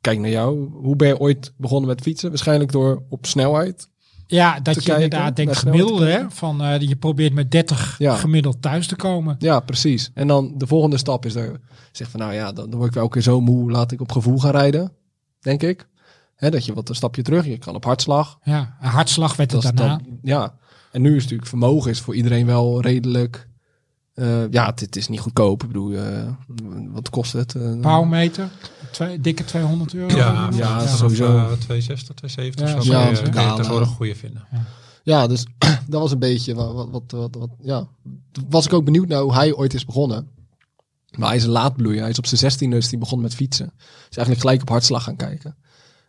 [0.01, 0.71] kijk naar jou.
[0.71, 2.29] Hoe ben je ooit begonnen met fietsen?
[2.29, 3.89] Waarschijnlijk door op snelheid.
[4.31, 6.31] Ja, dat je kijken, inderdaad denkt gemiddelde, hè?
[6.31, 8.17] Van eh, je probeert met 30 Ja.
[8.17, 9.37] gemiddeld thuis te komen.
[9.38, 10.11] Ja, precies.
[10.14, 11.61] En dan de volgende stap is er.
[11.93, 13.71] Zeg van nou ja, dan, dan word ik wel een keer zo moe.
[13.71, 14.93] Laat ik op gevoel gaan rijden.
[15.41, 15.88] Denk ik.
[16.37, 17.47] Hè, dat je wat een stapje terug.
[17.47, 18.38] Je kan op hartslag.
[18.43, 19.97] Ja, een hartslag werd het Dat daarna.
[19.97, 20.55] dan- ja.
[20.93, 23.49] En nu is natuurlijk vermogen is voor iedereen wel redelijk.
[24.19, 25.63] Eh, ja, het, het is niet goedkoop.
[25.63, 26.29] Ik bedoel, eh,
[26.93, 27.55] wat kost het?
[27.55, 28.51] Eh, Powermeter,
[28.93, 30.17] twee, dikke 200 euro.
[30.17, 31.37] Ja, ja, ja sowieso.
[31.37, 33.95] Uh, 260, 270 Ja, zo ja, je- je tegenwoordig ja.
[33.95, 34.47] goede vinden.
[35.03, 35.47] Ja, dus
[35.89, 37.89] dat was een beetje wat, wat, wat, wat, wat- ja.
[38.33, 40.29] Toen was ik ook benieuwd naar hoe hij ooit is begonnen.
[41.19, 42.01] Maar hij is een laadbloeier.
[42.01, 43.73] Hij is op zijn zestiende is hij begonnen met fietsen.
[44.11, 45.57] Is eigenlijk gelijk op hartslag gaan kijken.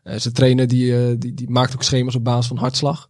[0.04, 3.09] Eh, zijn trainer die, eh, die, die maakt ook schema's op basis van hartslag.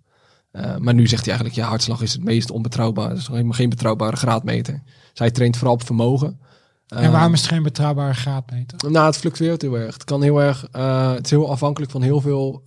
[0.51, 3.09] Eh, maar nu zegt hij eigenlijk, ja, hartslag is het meest onbetrouwbaar.
[3.09, 4.81] Het is helemaal geen betrouwbare graadmeter.
[4.85, 6.39] Dus hij traint vooral op vermogen.
[6.87, 8.91] En Eh, waarom is het geen betrouwbare graadmeter?
[8.91, 9.93] Nou, het fluctueert heel erg.
[9.93, 12.61] Het kan heel erg, eh, het is heel afhankelijk van heel veel...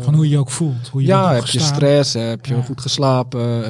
[0.00, 0.88] Van hoe je je ook voelt.
[0.88, 2.62] Hoe je ja, heb je stress, heb je Ja.
[2.62, 3.64] goed geslapen,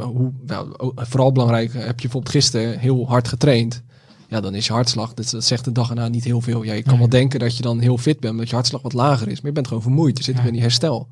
[0.00, 3.82] hoe, nou, vooral belangrijk, heb je bijvoorbeeld gisteren heel hard getraind.
[4.28, 6.62] Ja, dan is je hartslag, dat, dat zegt de dag erna niet heel veel.
[6.62, 7.00] Ja, je kan Nee.
[7.00, 9.36] wel denken dat je dan heel fit bent, omdat je hartslag wat lager is.
[9.36, 10.42] Maar je bent gewoon vermoeid, je zit Ja.
[10.42, 11.08] in die herstel.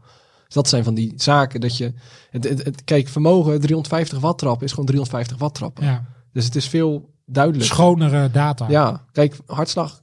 [0.52, 1.92] Dus dat zijn van die zaken dat je...
[2.30, 5.84] Het, het, het- kijk, vermogen 350 watt trappen is gewoon 350 watt trappen.
[5.84, 7.74] Ja, Dus het is veel duidelijker.
[7.74, 8.66] schonere data.
[8.68, 10.00] Ja, kijk, hartslag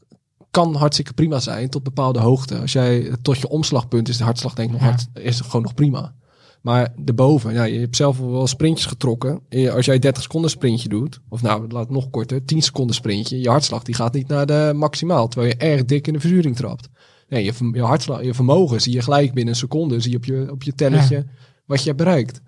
[0.51, 2.59] kan hartstikke prima zijn tot bepaalde hoogte.
[2.59, 4.89] Als jij tot je omslagpunt is de hartslag denk ik nog Ja.
[4.89, 6.13] hard, is gewoon nog prima.
[6.61, 9.41] Maar daarboven, ja, je hebt zelf wel sprintjes getrokken.
[9.73, 13.39] Als jij 30 seconden sprintje doet, of nou, laat het nog korter, 10 seconden sprintje,
[13.39, 16.55] je hartslag die gaat niet naar de maximaal, terwijl je erg dik in de verzuring
[16.55, 16.89] trapt.
[17.29, 20.25] Nee, je, je hartslag, je vermogen zie je gelijk binnen een seconde, zie je op
[20.25, 21.25] je, op je telletje
[21.65, 22.41] wat je hebt bereikt.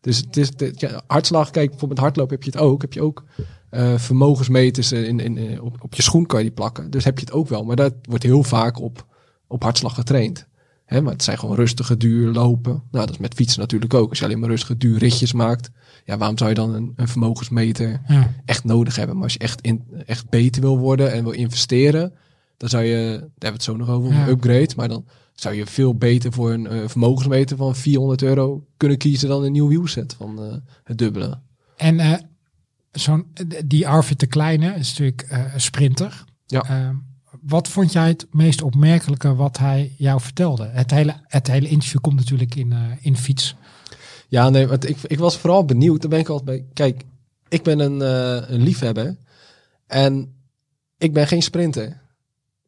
[0.00, 2.82] Dus het is, de, ja, hartslag, kijk, bijvoorbeeld met hardlopen heb je het ook.
[2.82, 3.24] Heb je ook
[3.70, 6.90] eh, vermogensmeters in, in, in, op, op je schoen kan je die plakken.
[6.90, 7.64] Dus heb je het ook wel.
[7.64, 9.06] Maar dat wordt heel vaak op,
[9.46, 10.46] op hartslag getraind.
[10.84, 12.72] Hè, maar het zijn gewoon rustige, duur lopen.
[12.72, 14.08] Nou, dat is met fietsen natuurlijk ook.
[14.08, 15.70] Als je alleen maar rustige, duur ritjes maakt.
[16.04, 18.34] Ja, waarom zou je dan een, een vermogensmeter Ja.
[18.44, 19.14] echt nodig hebben?
[19.14, 22.12] Maar als je echt, in, echt beter wil worden en wil investeren,
[22.58, 24.22] dan zou je, daar hebben we het zo nog over, Ja.
[24.22, 24.68] een upgrade.
[24.76, 29.28] Maar dan zou je veel beter voor een eh, vermogensmeter van 400 euro kunnen kiezen
[29.28, 31.40] dan een nieuw wielset van eh, het dubbele.
[31.76, 32.14] En eh,
[32.92, 33.26] zo'n,
[33.64, 36.24] die Arvid de Kleine is natuurlijk een sprinter.
[36.46, 36.94] Ja.
[37.40, 40.66] Wat vond jij het meest opmerkelijke wat hij jou vertelde?
[40.66, 43.56] Het hele, het hele interview komt natuurlijk in, in fiets.
[44.28, 46.00] Ja, nee, want ik, ik was vooral benieuwd.
[46.00, 46.66] Daar ben ik altijd bij.
[46.72, 47.04] Kijk,
[47.48, 48.00] ik ben een,
[48.52, 49.16] een liefhebber.
[49.86, 50.34] En
[50.98, 52.00] ik ben geen sprinter.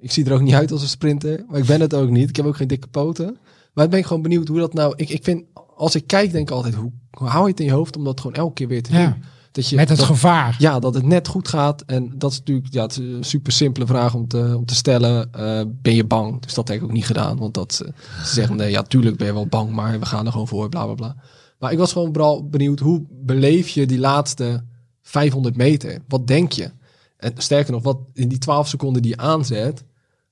[0.00, 2.28] Ik zie er ook niet uit als een sprinter, maar ik ben het ook niet.
[2.28, 3.36] Ik heb ook geen dikke poten.
[3.74, 4.92] Maar ik ben gewoon benieuwd hoe dat nou...
[4.96, 5.44] Ik, ik vind,
[5.76, 8.04] als ik kijk, denk ik altijd, hoe, hoe hou je het in je hoofd om
[8.04, 9.04] dat gewoon elke keer weer te Ja.
[9.04, 9.22] doen?
[9.52, 10.56] Dat je, Met het dat- gevaar.
[10.58, 11.82] ja, dat het net goed gaat.
[11.86, 14.74] En dat is natuurlijk ja, het is een super simpele vraag om te, om te
[14.74, 15.32] stellen.
[15.32, 16.40] Eh, ben je bang?
[16.42, 17.38] Dus dat heb ik ook niet gedaan.
[17.38, 17.92] Want dat, eh,
[18.24, 20.68] ze zeggen, nee, ja, tuurlijk ben je wel bang, maar we gaan er gewoon voor,
[20.68, 21.16] bla, bla, bla.
[21.58, 24.64] Maar ik was gewoon vooral benieuwd, hoe beleef je die laatste
[25.02, 25.98] 500 meter?
[26.08, 26.70] Wat denk je?
[27.16, 29.84] En sterker nog, wat in die 12 seconden die je aanzet,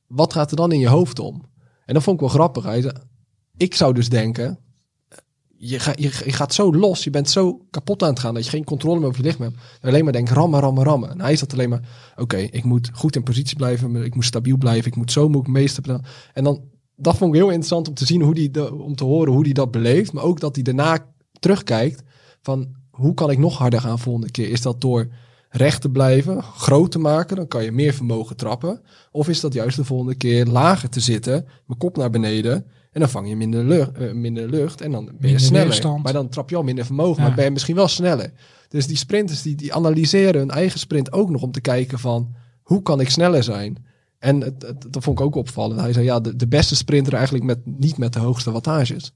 [0.09, 1.43] wat gaat er dan in je hoofd om?
[1.85, 2.65] En dat vond ik wel grappig.
[2.65, 2.95] Hij zei,
[3.57, 4.59] ik zou dus denken,
[5.57, 8.51] je, ga, je, gaat zo los, je bent zo kapot aan het gaan dat je
[8.51, 9.57] geen controle meer over je lichaam hebt.
[9.81, 11.11] En alleen maar denkt rammen, rammen, rammen.
[11.11, 14.57] En hij zat alleen maar, oké, ik moet goed in positie blijven, ik moet stabiel
[14.57, 16.01] blijven, ik moet zo moet ik meester.
[16.33, 16.63] En dan,
[16.97, 19.55] dat vond ik heel interessant om te zien hoe die, om te horen hoe die
[19.55, 21.07] dat beleeft, maar ook dat hij daarna
[21.39, 22.03] terugkijkt
[22.43, 24.51] van, hoe kan ik nog harder gaan volgende keer?
[24.51, 25.09] Is dat door
[25.49, 28.81] recht te blijven, groot te maken, dan kan je meer vermogen trappen.
[29.11, 32.55] Of is dat juist de volgende keer lager te zitten, mijn kop naar beneden,
[32.93, 35.67] en dan vang je minder lucht, eh, minder lucht en dan ben je Minder sneller.
[35.67, 36.03] weerstand.
[36.03, 37.27] Maar dan trap je al minder vermogen, Ja.
[37.27, 38.33] maar ben je misschien wel sneller.
[38.69, 42.35] Dus die sprinters die, die analyseren hun eigen sprint ook nog om te kijken van
[42.63, 43.85] hoe kan ik sneller zijn.
[44.19, 45.81] En het, het- dat vond ik ook opvallend.
[45.81, 49.13] Hij zei ja, de, de beste sprinter eigenlijk met, niet met de hoogste wattages.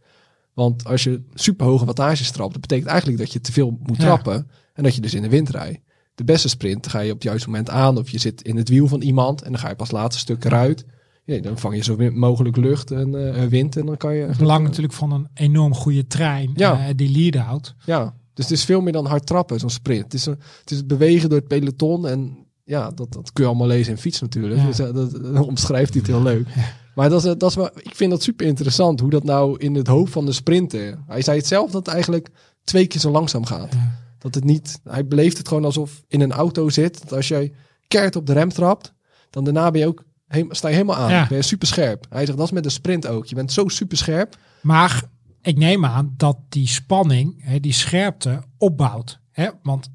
[0.55, 4.03] Want als je superhoge wattages trapt, dat betekent eigenlijk dat je te veel moet Ja.
[4.05, 5.79] trappen en dat je dus in de wind rijdt.
[6.23, 8.69] De beste sprint ga je op het juiste moment aan of je zit in het
[8.69, 10.85] wiel van iemand en dan ga je pas laatste stuk eruit.
[11.25, 14.25] Ja, dan vang je zo min mogelijk lucht en eh, wind en dan kan je...
[14.25, 16.87] Het belang natuurlijk van een enorm goede trein Ja.
[16.89, 17.75] eh, die lead-out.
[17.85, 20.03] Ja, dus het is veel meer dan hard trappen, zo'n sprint.
[20.03, 23.43] Het is, een, het is het bewegen door het peloton en ja, dat, dat kun
[23.45, 24.61] je allemaal lezen in fiets natuurlijk.
[24.61, 24.67] Ja.
[24.67, 26.47] Dus eh, dat, dat omschrijft hij het heel leuk.
[26.95, 29.75] Maar dat is, dat is wel, ik vind dat super interessant, hoe dat nou in
[29.75, 30.99] het hoofd van de sprinter...
[31.07, 32.29] Hij zei het zelf dat het eigenlijk
[32.65, 33.75] twee keer zo langzaam gaat.
[34.23, 37.01] Dat het niet, hij beleeft het gewoon alsof in een auto zit.
[37.01, 37.53] Dat als jij
[37.89, 38.93] keert op de rem trapt,
[39.31, 41.11] dan daarna ben je ook, heem- sta je helemaal aan.
[41.11, 41.27] Ja.
[41.27, 42.07] Ben je super scherp.
[42.09, 43.27] Hij zegt, dat is met de sprint ook.
[43.27, 44.39] Je bent zo super scherp.
[44.61, 45.03] Maar
[45.43, 49.21] ik neem aan dat die spanning, hè, die scherpte opbouwt.
[49.31, 49.49] Hè?
[49.63, 49.91] Want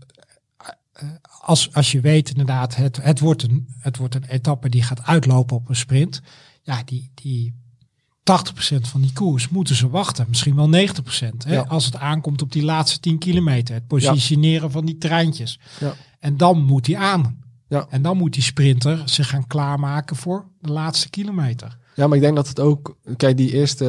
[0.91, 1.07] eh,
[1.41, 5.03] als, als je weet inderdaad, het, het, wordt een, het wordt een etappe die gaat
[5.03, 6.21] uitlopen op een sprint.
[6.61, 7.53] Ja, die, die
[8.31, 10.25] 80% van die koers moeten ze wachten.
[10.29, 11.37] Misschien wel 90%.
[11.37, 11.53] Hè?
[11.53, 11.65] Ja.
[11.67, 13.73] Als het aankomt op die laatste 10 kilometer.
[13.75, 15.59] Het positioneren van die treintjes.
[15.79, 15.93] Ja.
[16.19, 17.39] En dan moet hij aan.
[17.67, 17.87] Ja.
[17.89, 21.77] En dan moet die sprinter zich gaan klaarmaken voor de laatste kilometer.
[21.95, 22.97] Ja, maar ik denk dat het ook...
[23.17, 23.85] Kijk, die eerste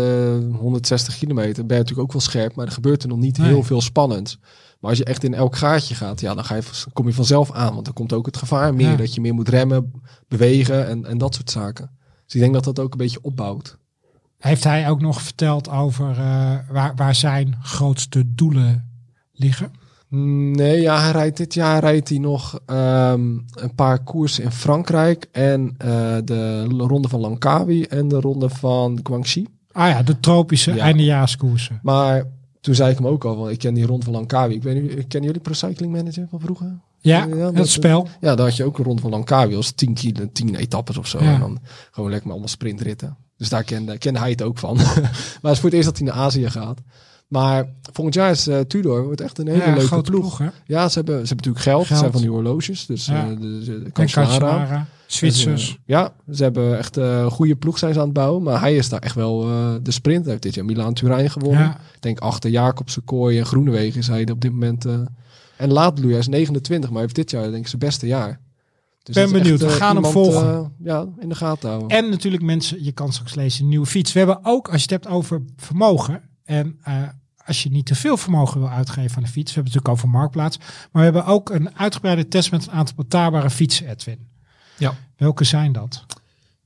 [0.52, 2.54] eh, 160 kilometer ben je natuurlijk ook wel scherp.
[2.54, 3.48] Maar er gebeurt er nog niet Nee.
[3.48, 4.38] heel veel spannends.
[4.80, 7.52] Maar als je echt in elk gaatje gaat, ja, dan ga je, kom je vanzelf
[7.52, 7.72] aan.
[7.72, 8.96] Want dan komt ook het gevaar meer.
[8.96, 9.92] Dat je meer moet remmen,
[10.28, 11.90] bewegen en, en dat soort zaken.
[12.24, 13.78] Dus ik denk dat dat ook een beetje opbouwt.
[14.38, 18.90] Heeft hij ook nog verteld over eh, waar, waar zijn grootste doelen
[19.32, 19.70] liggen?
[20.10, 23.20] Nee, ja, hij rijdt dit jaar rijdt hij nog ehm,
[23.54, 25.28] een paar koersen in Frankrijk.
[25.32, 25.88] En eh,
[26.24, 29.46] de ronde van Langkawi en de ronde van Guangxi.
[29.72, 30.82] Ah ja, de tropische Ja.
[30.84, 31.80] eindejaarskoersen.
[31.82, 32.24] Maar
[32.60, 34.54] toen zei ik hem ook al, want ik ken die ronde van Langkawi.
[34.54, 36.78] Ik weet niet, kennen jullie Pro Cycling Manager van vroeger?
[37.00, 38.08] Ja, dat- spel.
[38.20, 41.06] Ja, dan had je ook een ronde van Langkawi als 10 kilo, 10 etappes of
[41.06, 41.22] zo.
[41.24, 41.32] Ja.
[41.34, 41.58] En dan
[41.90, 43.16] gewoon lekker met allemaal sprintritten.
[43.38, 44.76] Dus daar kende, kende hij het ook van.
[45.42, 46.78] maar het is voor het eerst dat hij naar Azië gaat.
[47.28, 50.42] Maar volgend jaar is eh, Tudor wordt echt een hele Ja, leuke ploeg.
[50.66, 51.86] Ja, ze hebben, ze hebben natuurlijk geld.
[51.86, 51.88] Geld.
[51.88, 52.86] Ze zijn van die horloges.
[52.86, 53.22] Dus Ja.
[53.30, 54.86] eh, de, de, de Cancellara.
[55.06, 55.60] Zwitsers.
[55.66, 58.42] Dus, eh, ja, ze hebben echt een goede ploeg zijn ze aan het bouwen.
[58.42, 59.40] Maar hij is daar echt wel
[59.82, 60.22] de sprint.
[60.22, 61.60] Hij heeft dit jaar Milaan-Turijn gewonnen.
[61.62, 64.84] ja, Ik denk achter Jacobsen, Kooi en Groenewegen is hij op dit moment.
[65.56, 68.40] en Laatbloei, hij is 29, maar heeft dit jaar denk ik zijn beste jaar.
[69.14, 70.54] Dus Ben benieuwd, we eh, gaan hem volgen.
[70.54, 71.88] eh, ja, in de gaten houden.
[71.88, 74.12] En natuurlijk mensen, je kan straks lezen, een nieuwe fiets.
[74.12, 76.22] We hebben ook, als je het hebt over vermogen.
[76.44, 76.94] En eh,
[77.44, 79.54] als je niet te veel vermogen wil uitgeven aan de fiets.
[79.54, 80.56] We hebben het natuurlijk over Marktplaats.
[80.58, 84.26] Maar we hebben ook een uitgebreide test met een aantal betaalbare fietsen, Edwin.
[84.76, 84.94] Ja.
[85.16, 86.04] Welke zijn dat?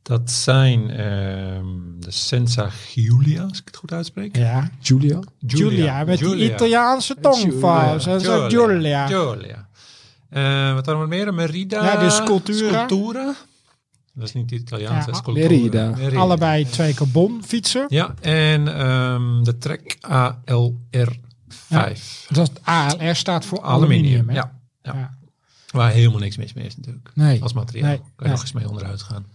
[0.03, 1.65] Dat zijn ehm,
[1.99, 4.37] de Senza Giulia, als ik het goed uitspreek.
[4.37, 5.21] Ja, Julia?
[5.39, 6.55] Julia, met die Giulia.
[6.55, 8.07] Italiaanse tongvouws.
[8.07, 9.07] En zo Julia.
[9.07, 9.69] Giulia.
[10.33, 11.35] Eh, wat dan nog meer?
[11.35, 11.85] Merida.
[11.85, 12.85] Ja, de Sculptura.
[12.85, 13.35] Sculptura.
[14.13, 15.91] Dat is niet de Italiaanse Ja, Sculptura.
[15.91, 16.19] Merida.
[16.19, 17.85] Allebei twee carbon fietsen.
[17.89, 22.27] Ja, en ehm, de Trek ALR5.
[22.29, 24.05] Dat ALR staat voor aluminium.
[24.05, 24.35] Aluminium, hè?
[24.35, 24.95] ja, ja.
[24.95, 25.11] Ja.
[25.71, 27.11] Waar helemaal niks mis mee is natuurlijk.
[27.15, 27.43] Nee.
[27.43, 27.89] Als materiaal.
[27.89, 28.31] Nee, kan je nee.
[28.31, 29.27] nog eens mee onderuit gaan.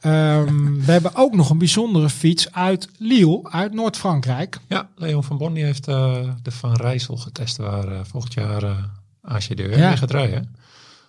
[0.00, 4.58] Ehm, we hebben ook nog een bijzondere fiets uit Lille, uit Noord-Frankrijk.
[4.68, 8.90] Ja, Leon van Bon die heeft eh, de Van Rijssel getest waar eh, volgend jaar
[9.22, 9.88] eh Ja.
[9.88, 10.54] mee gaat rijden.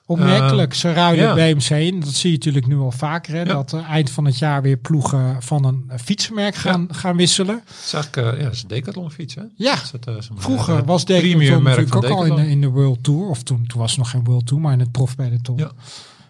[0.06, 1.54] Opmerkelijk, ze ruilen ja.
[1.54, 2.00] BMC in.
[2.00, 3.36] Dat zie je natuurlijk nu al vaker.
[3.36, 7.62] Hè, Dat eind van het jaar weer ploegen van een eh, fietsenmerk gaan, gaan wisselen.
[7.86, 9.42] Is eigenlijk, eh, ja, dat is een Decathlon fiets hè?
[9.56, 12.36] Ja, Dat eh, zo'n, vroeger eh, was Decathlon merk natuurlijk van ook al in de,
[12.36, 12.52] Decathlon.
[12.52, 13.28] in de World Tour.
[13.30, 15.58] Of toen, toen was het nog geen World Tour, maar in het profpeloton.
[15.58, 15.72] Ja.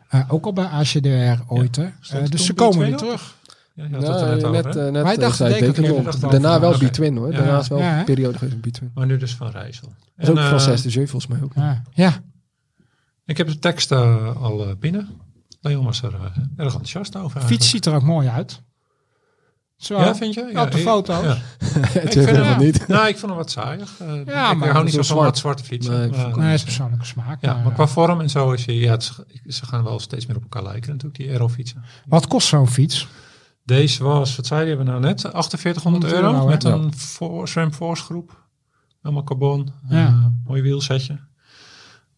[0.09, 1.75] Eh, ook al bij ACDR ooit.
[1.75, 1.83] hè.
[1.83, 2.99] Eh, dus ze komen weer B2 nog?
[2.99, 3.35] terug.
[3.73, 4.85] Ja, je had het er Nee, net over, net, hè?
[4.85, 5.75] eh, net, Wij eh, dachten zei Decathlon.
[5.85, 6.03] Decathlon.
[6.03, 6.89] Dachten Daarna wel boven.
[6.89, 7.31] B-Twin hoor.
[7.31, 7.37] Ja.
[7.37, 8.91] Daarna is wel Ja, een periode geweest B-Twin.
[8.93, 9.87] maar nu dus van Rijssel.
[9.87, 11.51] Dat is ook En, van eh, 6 de volgens mij ook.
[11.55, 11.81] Ja.
[11.93, 12.13] ja.
[13.25, 15.09] Ik heb de tekst eh, al eh, binnen.
[15.61, 16.21] Leon was er eh,
[16.55, 17.41] erg enthousiast over.
[17.41, 18.61] Fiets ziet er ook mooi uit.
[19.77, 19.99] Zo.
[19.99, 20.49] Ja, vind je?
[20.53, 21.23] Ja, op de ik- foto's.
[21.23, 21.37] Ja.
[21.99, 22.87] Het vind hem- niet.
[22.87, 23.93] Nou, ik vond hem wat saaiig.
[23.99, 25.25] Eh, ik maar hou niet zo van zwart.
[25.25, 25.93] wat zwarte fietsen.
[25.93, 27.41] Nee, ik Maar- vond- Nee, is persoonlijke smaak.
[27.41, 29.11] ja, maar, maar eh, qua vorm en zo is je, ja, het
[29.47, 31.83] ze gaan wel steeds meer op elkaar lijken natuurlijk, die aerofietsen.
[32.05, 33.07] Wat kost zo'n fiets?
[33.63, 37.47] Deze was, wat zei je, hebben nou net, 4800 100 euro, euro, met een voor,
[37.73, 38.47] Force groep.
[39.01, 40.07] Helemaal carbon, Ja.
[40.07, 41.19] eh, mooi wielsetje.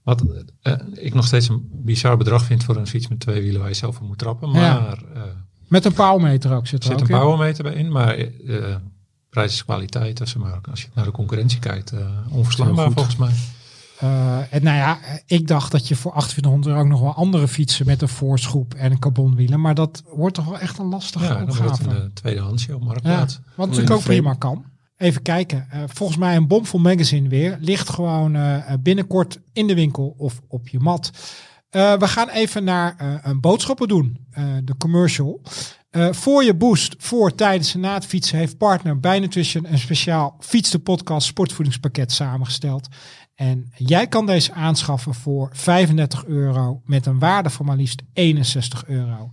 [0.04, 0.24] Wat
[0.62, 3.70] eh, ik nog steeds een bizar bedrag vind voor een fiets met twee wielen waar
[3.70, 4.52] je zelf op moet trappen.
[4.52, 4.96] Maar Ja.
[5.14, 5.22] eh,
[5.68, 7.22] Met een paalmeter ook zit er zit ook een in.
[7.22, 8.76] powermeter bij in, maar eh,
[9.30, 10.18] prijs is kwaliteit.
[10.18, 11.94] Dus, maar als je naar de concurrentie kijkt,
[12.30, 13.32] onverslaanbaar volgens mij.
[14.04, 17.14] Eh, en nou ja, eh, ik dacht dat je voor 2800 euro ook nog wel
[17.14, 19.62] andere fietsen met een voorschroep en een carbonwielen.
[19.62, 21.90] Maar dat wordt toch wel echt een lastige Ja, opgave.
[21.90, 23.40] een uh, tweedehandsje op Ja, marktplaats.
[23.56, 24.66] wat natuurlijk ook prima kan.
[24.98, 25.68] Even kijken.
[25.70, 27.58] Eh, volgens mij een bomvol magazine weer.
[27.60, 31.12] Ligt gewoon eh, binnenkort in de winkel of op je mat.
[31.70, 34.26] Eh, we gaan even naar eh, een boodschappen doen.
[34.32, 35.42] Eh, de commercial.
[35.90, 39.78] Eh, voor je boost, voor, tijdens en na het fietsen heeft partner bij Nutrition een
[39.80, 42.88] speciaal Fiets de Podcast sportvoedingspakket samengesteld.
[43.36, 48.86] En jij kan deze aanschaffen voor 35 euro met een waarde van maar liefst 61
[48.86, 49.32] euro.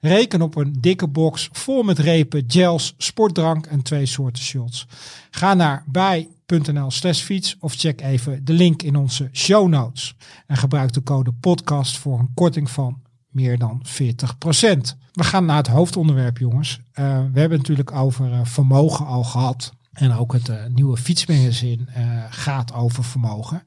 [0.00, 4.86] Reken op een dikke box vol met repen, gels, sportdrank en twee soorten shots.
[5.30, 10.14] Ga naar bij.nl slash fiets of check even de link in onze show notes.
[10.46, 13.90] En gebruik de code podcast voor een korting van meer dan 40%.
[15.12, 16.80] We gaan naar het hoofdonderwerp jongens.
[16.94, 19.72] Uh, we hebben natuurlijk over uh, vermogen al gehad.
[19.92, 21.86] En ook het uh, nieuwe fietsmagazine
[22.30, 23.62] gaat over vermogen.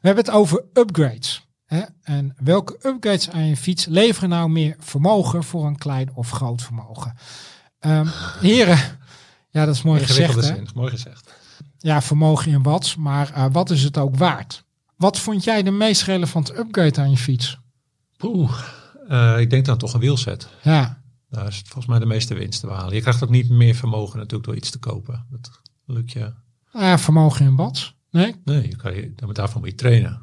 [0.00, 1.46] We hebben het over upgrades.
[1.64, 1.82] Hè?
[2.02, 6.62] En welke upgrades aan je fiets leveren nou meer vermogen voor een klein of groot
[6.62, 7.14] vermogen?
[7.80, 8.78] Um, heren,
[9.50, 10.44] ja, dat is mooi gezegd.
[10.44, 11.34] Zin, mooi gezegd.
[11.78, 14.64] Ja, vermogen in watts, maar uh, wat is het ook waard?
[14.96, 17.58] Wat vond jij de meest relevante upgrade aan je fiets?
[18.22, 18.58] Oeh,
[19.08, 20.48] uh, ik denk dan toch een wielset.
[20.62, 21.01] Ja.
[21.32, 22.94] Daar is volgens mij de meeste winst te behalen.
[22.94, 25.26] Je krijgt ook niet meer vermogen natuurlijk door iets te kopen.
[25.30, 26.32] Dat lukt je.
[26.72, 27.96] Ja, vermogen in watts?
[28.10, 28.34] Nee?
[28.44, 30.22] Nee, je kan je, daarvoor moet je trainen.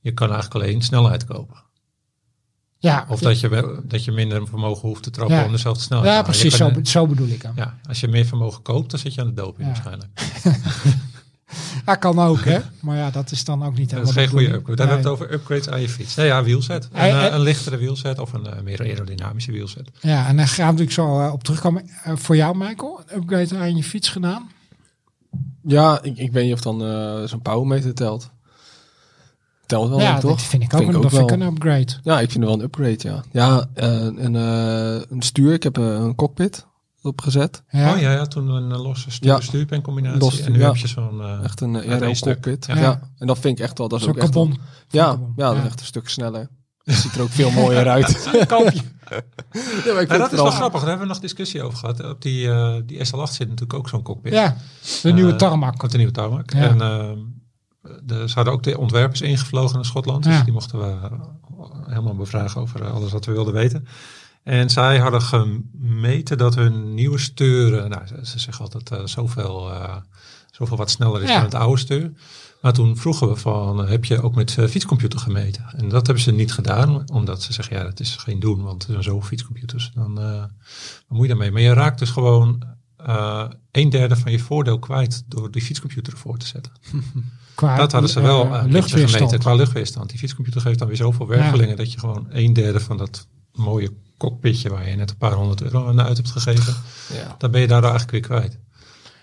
[0.00, 1.62] Je kan eigenlijk alleen snelheid kopen.
[2.78, 5.44] Ja, of dat je, dat je minder vermogen hoeft te trappen ja.
[5.44, 7.52] om dezelfde snelheid ja, precies, zo, zo bedoel ik hem.
[7.56, 9.72] Ja, als je meer vermogen koopt, dan zit je aan de doping ja.
[9.72, 10.10] waarschijnlijk.
[11.86, 12.58] ja, kan ook, hè.
[12.80, 14.76] Maar ja, dat is dan ook niet helemaal Dat is geen goede upgrade.
[14.76, 14.94] Dan nee.
[14.94, 16.14] hebben we het over upgrades aan je fiets.
[16.14, 16.88] Nee, ja, wielset.
[16.92, 19.90] Een, uh, een lichtere wielset of een uh, meer aerodynamische wielset.
[20.00, 21.90] Ja, en daar gaan we natuurlijk zo uh, op terugkomen.
[22.04, 24.50] voor jou, Michael, een upgrade aan je fiets gedaan?
[25.62, 28.30] Ja, ik, ik weet niet of dan uh, zo'n powermeter telt.
[29.66, 30.30] Telt wel, ja, toch?
[30.30, 31.92] dat vind ik ook, vind een, ik ook vind ik een upgrade.
[32.02, 33.22] Ja, ik vind het wel een upgrade, ja.
[33.30, 35.52] Ja, uh, een, uh, een stuur.
[35.52, 36.66] Ik heb een cockpit
[37.02, 37.62] opgezet.
[37.70, 37.92] Ja.
[37.92, 39.40] Oh ja, ja toen een losse stuur, ja.
[39.40, 40.20] stuurpencombinatie.
[40.20, 40.66] Los, en nu ja.
[40.66, 41.18] heb je zo'n...
[41.20, 42.66] Uh, echt een aero cockpit.
[42.66, 42.78] Ja.
[42.78, 43.00] ja.
[43.18, 43.88] en dat vind ik echt wel...
[43.88, 44.48] Dat is ook carbon.
[44.48, 45.32] Echt wel, ja, carbon.
[45.36, 46.48] ja, dat is echt een stuk sneller.
[46.84, 48.30] Het ziet er ook veel mooier uit.
[49.84, 50.80] Ja, maar ik dat is wel grappig.
[50.80, 52.04] Daar hebben we nog discussie over gehad.
[52.04, 54.32] Op die, uh, die SL8 zit natuurlijk ook zo'n cockpit.
[54.32, 54.56] Ja,
[55.02, 55.78] de uh, nieuwe tarmac.
[55.78, 56.52] Komt de nieuwe tarmac.
[56.52, 56.60] Ja.
[56.60, 60.24] En uh, de, ze hadden ook de ontwerpers ingevlogen naar Schotland.
[60.24, 60.42] Dus ja.
[60.42, 60.96] die mochten we
[61.86, 63.86] helemaal bevragen over alles wat we wilden weten.
[64.42, 69.70] En zij hadden gemeten dat hun nieuwe sturen, nou, ze, ze zeggen altijd uh, zoveel,
[69.70, 69.96] uh,
[70.50, 71.34] zoveel wat sneller is ja.
[71.34, 72.12] dan het oude stuur.
[72.60, 75.64] Maar toen vroegen we van, uh, heb je ook met uh, fietscomputer gemeten?
[75.76, 78.82] En dat hebben ze niet gedaan, omdat ze zeggen, ja, dat is geen doen, want
[78.82, 79.90] er zijn zoveel fietscomputers.
[79.94, 80.50] Dan wat
[81.08, 81.50] moet je daarmee?
[81.50, 82.64] Maar je raakt dus gewoon
[83.70, 86.72] een derde van je voordeel kwijt door die fietscomputer ervoor te zetten.
[87.54, 90.10] Qua, dat hadden ze wel uh, gemeten qua luchtweerstand.
[90.10, 91.76] Die fietscomputer geeft dan weer zoveel wervelingen ja.
[91.76, 95.62] dat je gewoon een derde van dat mooie cockpitje waar je net een paar honderd
[95.62, 96.74] euro aan uit hebt gegeven,
[97.12, 97.34] ja.
[97.38, 98.58] dan ben je daar eigenlijk weer kwijt.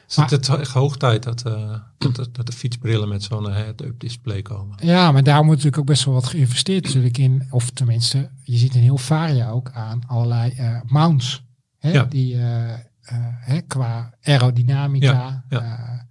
[0.05, 3.49] Dus maar, het is echt hoog tijd dat, uh, dat, dat, de fietsbrillen met zo'n
[3.49, 4.77] uh, head-up display komen.
[4.81, 7.47] Ja, maar daar moet natuurlijk ook best wel wat geïnvesteerd natuurlijk in.
[7.49, 11.43] Of tenminste, je ziet in heel Varia ook aan allerlei uh, mounts.
[11.77, 12.03] Hè, ja.
[12.03, 12.35] Die
[13.39, 15.43] hè, qua aerodynamica.
[15.49, 16.07] Ja, ja.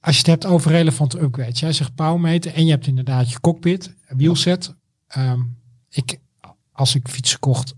[0.00, 1.60] als je het hebt over relevante upgrades.
[1.60, 4.74] Jij zegt powermeter en je hebt inderdaad je cockpit, wielset.
[5.16, 5.58] Um,
[5.90, 6.18] ik,
[6.76, 7.74] als ik fietsen kocht,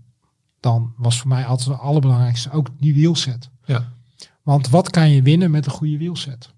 [0.59, 3.49] dan was voor mij altijd het allerbelangrijkste ook die wielset.
[3.65, 3.93] Ja.
[4.43, 6.53] Want wat kan je winnen met een goede wielset?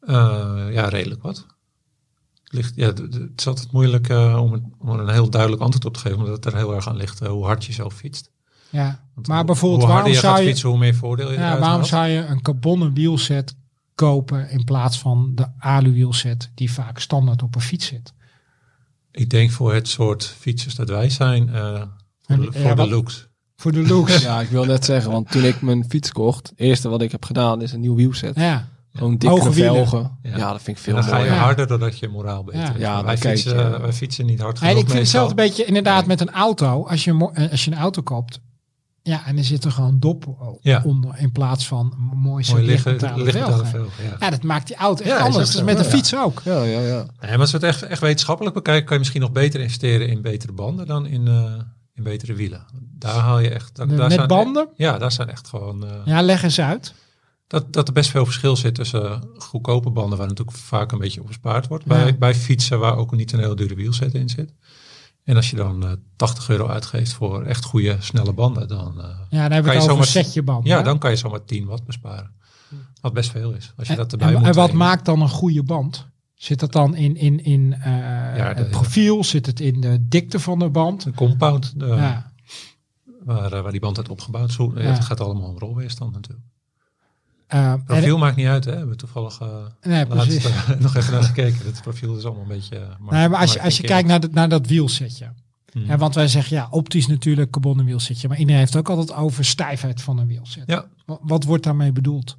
[0.00, 1.46] Uh, ja, redelijk wat.
[2.44, 5.94] Ligt, ja, het is altijd moeilijk uh, om, een, om een heel duidelijk antwoord op
[5.94, 8.30] te geven, omdat het er heel erg aan ligt uh, hoe hard je zelf fietst.
[8.70, 11.58] Ja, Want maar bijvoorbeeld hoe waarom je zou je, fietsen, hoe meer voordeel je ja,
[11.58, 13.56] waarom zou je een carbonnen wielset
[13.94, 18.12] kopen in plaats van de alu wielset die vaak standaard op een fiets zit?
[19.12, 21.82] Ik denk voor het soort fietsers dat wij zijn, eh,
[22.22, 23.28] voor, de, voor ja, looks.
[23.56, 24.22] Voor de looks.
[24.22, 27.12] Ja, ik wil net zeggen, want toen ik mijn fiets kocht, het eerste wat ik
[27.12, 28.36] heb gedaan is een nieuw wielset.
[28.36, 28.70] ja.
[28.94, 29.52] Gewoon wielen.
[29.52, 30.18] velgen.
[30.22, 30.36] Ja.
[30.36, 30.52] Ja.
[30.52, 31.34] dat vind ik veel dan ga je mooier.
[31.34, 31.40] Ja.
[31.40, 32.72] harder doordat je moraal beter Ja.
[32.78, 35.20] Ja, wij, dan kijk fietsen, wij fietsen niet hard genoeg ik vind meestal.
[35.20, 36.86] hetzelfde beetje inderdaad met een auto.
[36.86, 38.40] Als je, eh, als je een auto koopt,
[39.02, 40.82] ja, en er zit er gewoon dop Ja.
[40.84, 43.80] onder in plaats van mooi Mooi liggen, velgen.
[44.02, 44.16] Ja.
[44.20, 45.48] Ja, dat maakt die auto echt Ja, anders.
[45.48, 45.64] is zo.
[45.64, 45.84] met Ja.
[45.84, 46.40] fiets ook.
[46.44, 47.06] Ja, ja, ja.
[47.20, 50.08] Nee, maar als we het echt, echt wetenschappelijk bekijken, kan je misschien nog beter investeren
[50.08, 51.52] in betere banden dan in, eh,
[51.94, 52.64] in betere wielen.
[52.98, 53.76] Daar haal je echt.
[53.76, 54.68] Daar, De- daar met zijn- banden?
[54.76, 55.84] Ja, daar zijn echt gewoon.
[55.86, 56.94] eh, Ja, leg eens uit.
[57.46, 61.20] dat, dat er best veel verschil zit tussen goedkope banden, waar natuurlijk vaak een beetje
[61.20, 61.84] op bespaard wordt.
[61.86, 64.52] Bij, bij fietsen waar ook niet een heel dure wielset in zit.
[65.24, 69.08] En als je dan eh 80 euro uitgeeft voor echt goede, snelle banden, dan, eh,
[69.30, 70.66] Ja, dan hebben Kan je een setje band.
[70.66, 70.82] ja, hè?
[70.84, 72.30] dan kan je zomaar 10 watt besparen.
[73.00, 73.72] Wat best veel is.
[73.76, 74.86] Als je En, dat erbij en- moet en wat trainen.
[74.86, 76.06] maakt dan een goede band?
[76.34, 77.82] Zit dat dan in, in, in eh,
[78.36, 79.24] Ja, de- het profiel?
[79.24, 81.04] Zit het in de dikte van de band?
[81.04, 82.32] Een compound, de, ja.
[83.24, 84.56] waar, eh, waar die band uit opgebouwd is.
[84.74, 86.44] Het gaat allemaal om rolweerstand natuurlijk.
[87.60, 88.70] En- Profiel maakt niet uit, hè?
[88.72, 89.48] We hebben toevallig eh
[89.82, 90.48] nee, laatst
[90.78, 91.66] nog even naar gekeken.
[91.66, 92.76] Het profiel is allemaal een beetje...
[92.76, 95.32] eh, Nee, maar als je, als je kijkt naar, dat- naar dat wielsetje.
[95.72, 95.84] Hmm.
[95.86, 98.28] Ja, want wij zeggen ja, optisch natuurlijk carbonnen wielsetje.
[98.28, 100.62] Maar iedereen heeft ook altijd over stijfheid van een wielset.
[100.66, 102.36] Ja, Wat, wat wordt daarmee bedoeld?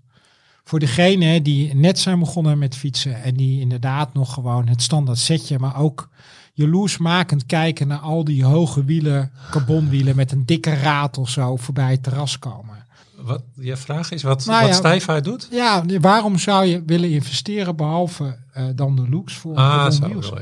[0.64, 5.18] Voor degene die net zijn begonnen met fietsen en die inderdaad nog gewoon het standaard
[5.18, 6.10] setje, maar ook
[6.54, 11.92] jaloersmakend kijken naar al die hoge wielen, carbonwielen met een dikke raad of zo voorbij
[11.92, 12.83] het terras komen.
[13.24, 15.48] Wat je vraag is wat, Nou wat stijfheid doet?
[15.52, 19.70] Ja, waarom zou je willen investeren behalve eh, dan de looks voor Ah,
[20.00, 20.36] carbon zo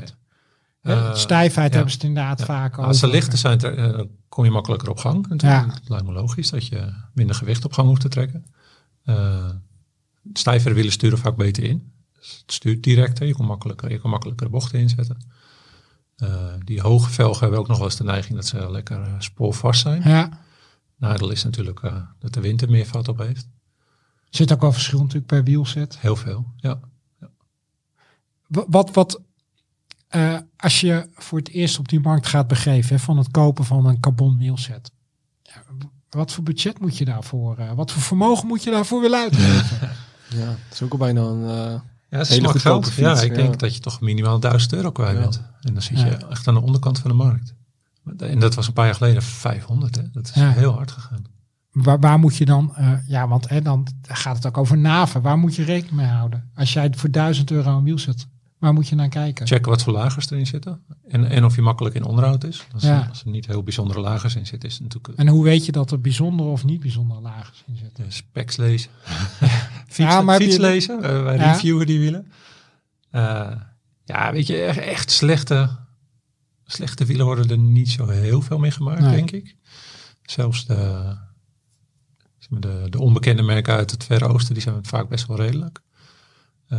[0.82, 1.74] Eh, stijfheid ja.
[1.74, 2.44] hebben ze het inderdaad Ja.
[2.44, 2.84] vaak over.
[2.84, 5.28] Als ze lichter zijn, eh, dan kom je makkelijker op gang.
[5.28, 5.66] Natuurlijk.
[5.66, 5.74] Ja.
[5.74, 8.44] Het lijkt me logisch dat je minder gewicht op gang hoeft te trekken.
[9.04, 9.48] Eh
[10.32, 11.92] stijvere wielen sturen vaak beter in.
[12.18, 13.26] Dus het stuurt directer.
[13.26, 15.16] Je kan makkelijker, je kan makkelijker bochten inzetten.
[16.64, 20.02] Die hoge velgen hebben ook nog wel eens de neiging dat ze lekker spoorvast zijn.
[20.04, 20.28] Ja,
[21.02, 23.48] Nadeel is natuurlijk eh, dat de wind er meer vat op heeft.
[24.30, 25.98] zit ook wel verschil natuurlijk per wielset.
[25.98, 26.80] Heel veel, ja.
[28.46, 29.20] Wa- Wat, wat
[30.08, 33.64] eh, als je voor het eerst op die markt gaat begeven hè, van het kopen
[33.64, 34.90] van een carbon wielset.
[35.42, 35.62] Ja,
[36.10, 39.90] wat voor budget moet je daarvoor, eh, wat voor vermogen moet je daarvoor willen uitgeven?
[40.36, 41.42] Ja, het is ook al bijna een...
[41.42, 43.18] eh, Ja, het is Hele goedkope geld.
[43.18, 43.42] Ja, ik ja.
[43.42, 45.20] denk dat je toch minimaal 1000 euro kwijt Ja.
[45.20, 45.42] bent.
[45.60, 46.28] En dan zit je Ja.
[46.28, 47.54] echt aan de onderkant van de markt.
[48.18, 49.96] En dat was een paar jaar geleden 500.
[49.96, 50.02] Hè?
[50.12, 50.50] Dat is Ja.
[50.50, 51.24] heel hard gegaan.
[51.72, 55.22] waar, waar moet je dan, eh, ja, want hè, dan gaat het ook over naven.
[55.22, 56.50] Waar moet je rekening mee houden?
[56.54, 58.26] Als jij voor 1000 euro een wielset,
[58.58, 59.46] waar moet je naar kijken?
[59.46, 60.82] Checken wat voor lagers erin zitten.
[61.08, 62.66] En, en of je makkelijk in onderhoud is.
[62.72, 63.02] Als, Ja.
[63.02, 65.66] er, als er niet heel bijzondere lagers in zitten, is het natuurlijk En hoe weet
[65.66, 68.04] je dat er bijzondere of niet bijzondere lagers in zitten?
[68.04, 68.90] uh, specs lezen.
[69.86, 71.02] Fiets, Ja, fiets je- lezen.
[71.02, 71.52] Eh, wij Ja.
[71.52, 72.32] reviewen die wielen.
[73.10, 73.50] Eh,
[74.04, 75.70] ja, weet je, echt, echt slechte,
[76.64, 79.14] slechte wielen worden er niet zo heel veel mee gemaakt, Nee.
[79.16, 79.56] denk ik.
[80.22, 81.12] Zelfs de,
[82.48, 85.80] de, de onbekende merken uit het Verre Oosten, die zijn vaak best wel redelijk.
[86.68, 86.78] Eh,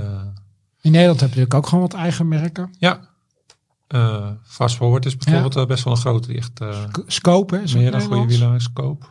[0.81, 2.73] In Nederland heb je natuurlijk ook gewoon wat eigen merken.
[2.79, 3.11] ja,
[3.87, 6.53] Eh, Fast Forward is bijvoorbeeld eh, best wel een grote, die echt
[6.91, 7.77] K- Scope, hè?
[7.77, 9.05] meer dan goede wielen scope.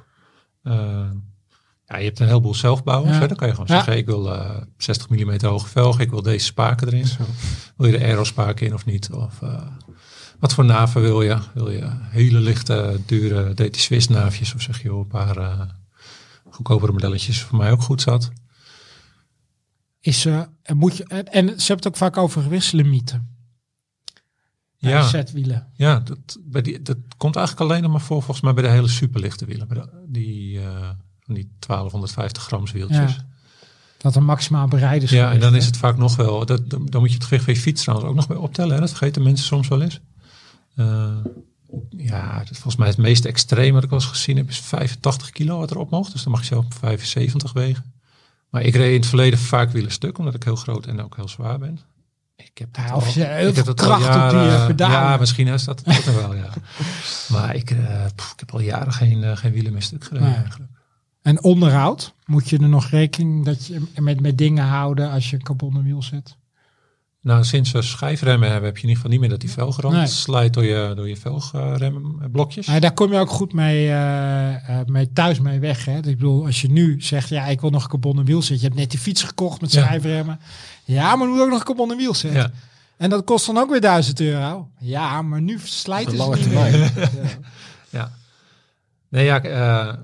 [1.87, 3.15] Ja, je hebt een heleboel zelfbouwers.
[3.15, 3.21] Ja.
[3.21, 3.27] Hè?
[3.29, 3.75] Dan kan je gewoon Ja.
[3.75, 7.07] zeggen, ik wil eh, 60 mm hoge velgen, ik wil deze spaken erin.
[7.77, 9.11] Wil je de aerospaken in of niet?
[9.11, 9.41] Of
[10.43, 11.39] wat voor naven wil je?
[11.55, 14.55] Wil je hele lichte, dure DT Swiss naafjes?
[14.55, 15.61] Of zeg je joh, een paar eh,
[16.51, 18.31] goedkopere modelletjes voor mij ook goed zat?
[20.01, 23.37] Is, en moet je, en, en ze hebben het ook vaak over gewichtslimieten.
[24.77, 25.03] Ja.
[25.03, 25.67] Zetwielen.
[25.75, 28.71] Ja, dat, bij die, dat komt eigenlijk alleen nog maar voor volgens mij bij de
[28.71, 29.69] hele superlichte wielen.
[29.69, 30.91] Bij de- die, eh,
[31.27, 33.15] die 1250 grams wieltjes.
[33.15, 33.27] Ja.
[33.99, 35.11] Dat er maximaal bereid is.
[35.11, 35.59] Ja, en dan hè?
[35.59, 37.83] is het vaak nog wel, dat, dan dan moet je het gewicht van je fiets
[37.83, 38.75] trouwens ook nog bij optellen.
[38.75, 38.81] Hè?
[38.81, 40.01] Dat vergeten mensen soms wel eens.
[40.75, 41.17] Eh,
[41.91, 45.31] ja, dat volgens mij het meest extreem wat ik wel eens gezien heb, is 85
[45.31, 46.13] kilo wat erop mocht.
[46.13, 47.93] Dus dan mag je zelf op 75 wegen.
[48.51, 51.17] Maar ik reed in het verleden vaak wielen stuk, omdat ik heel groot en ook
[51.17, 51.79] heel zwaar ben.
[52.37, 54.31] Ik heb dat Ja, al- of je heel ik veel heb dat al kracht op
[54.41, 54.97] die, eh, pedalen.
[54.99, 56.51] Ja, misschien is dat ook wel, ja.
[57.33, 60.37] Maar ik, eh, pff, ik heb al jaren geen, geen wielen meer stuk gereden Nee.
[60.37, 60.71] eigenlijk.
[61.23, 65.37] En onderhoud, moet je er nog rekening dat je met, met dingen houden als je
[65.37, 66.37] een carbonnen wiel zet?
[67.23, 69.95] Nou, sinds we schijfremmen hebben, heb je in ieder geval niet meer dat die velgrand
[69.95, 70.07] Nee.
[70.07, 72.67] slijt door je, door je velgremblokjes.
[72.67, 75.85] Maar daar kom je ook goed mee, eh, eh, mee thuis mee weg.
[75.85, 75.97] Hè?
[75.97, 78.57] Ik bedoel, als je nu zegt, ja, ik wil nog een carbonnen wiel zetten.
[78.61, 79.83] Je hebt net die fiets gekocht met Ja.
[79.83, 80.41] schijfremmen.
[80.85, 82.41] Ja, maar nu ook nog een carbonnen wiel zetten.
[82.41, 82.51] Ja.
[82.97, 84.69] En dat kost dan ook weer 1000 euro.
[84.79, 86.79] Ja, maar nu ze lange niet meer.
[86.79, 86.89] ja.
[87.91, 88.13] Ja.
[89.09, 89.95] Nee, ja, eh,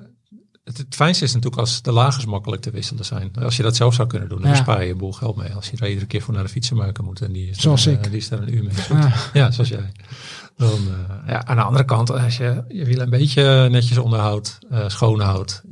[0.69, 3.31] het, het fijnste is natuurlijk als de lagers makkelijk te wisselen zijn.
[3.35, 4.57] Als je dat zelf zou kunnen doen, dan Ja.
[4.57, 5.55] bespaar je een boel geld mee.
[5.55, 7.97] Als je er iedere keer voor naar de fietsenmaker moet en die is, Zoals ik.
[8.05, 8.75] eh, die is daar een uur mee.
[8.89, 9.13] Ja.
[9.33, 9.93] Ja, zoals jij.
[10.57, 14.59] Dan, eh, ja, aan de andere kant, als je je wiel een beetje netjes onderhoudt,
[14.71, 15.63] eh schoonhoudt,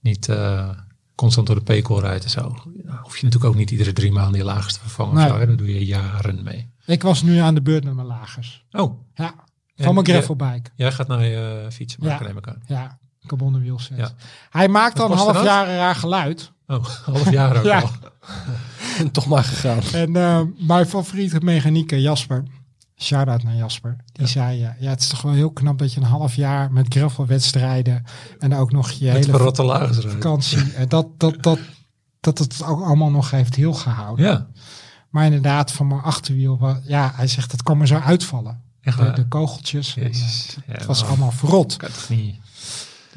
[0.00, 0.68] niet eh,
[1.14, 4.12] constant door de pekel rijdt en zo, dan hoef je natuurlijk ook niet iedere drie
[4.12, 5.14] maanden je lagers te vervangen.
[5.14, 5.28] Nee.
[5.28, 5.38] zo.
[5.38, 6.70] Daar doe je jaren mee.
[6.86, 8.64] Ik was nu aan de beurt met mijn lagers.
[8.70, 9.34] Oh, Ja,
[9.76, 10.70] En van mijn gravelbike.
[10.76, 12.26] jij gaat naar je fietsen maken, Ja.
[12.32, 12.62] neem ik aan.
[12.66, 12.98] Ja,
[13.28, 13.96] carbonnen wielset.
[13.96, 14.10] Ja.
[14.50, 16.52] Hij maakt al een half jaar een raar geluid.
[16.66, 17.80] Oh, half jaar ook Ja.
[17.80, 17.90] al.
[18.98, 19.80] En toch maar gegaan.
[19.92, 22.42] En eh, mijn favoriete mechanieker Jasper,
[22.96, 26.00] shout-out naar Jasper, die zei, eh, ja het is toch wel heel knap dat je
[26.00, 28.04] een half jaar met gravelwedstrijden
[28.38, 30.10] en ook nog je Met hele verrotte lagers rijden.
[30.12, 31.58] vakantie, en dat, dat, dat,
[32.20, 34.24] dat het ook allemaal nog heeft heel gehouden.
[34.26, 34.46] Ja,
[35.10, 38.60] Maar inderdaad, van mijn achterwiel, ja, hij zegt dat kan me zo uitvallen.
[38.80, 40.56] echt De, kogeltjes, en, eh, Jezus.
[40.66, 41.76] Ja, het was nou, allemaal verrot.
[41.76, 42.36] Kan toch niet.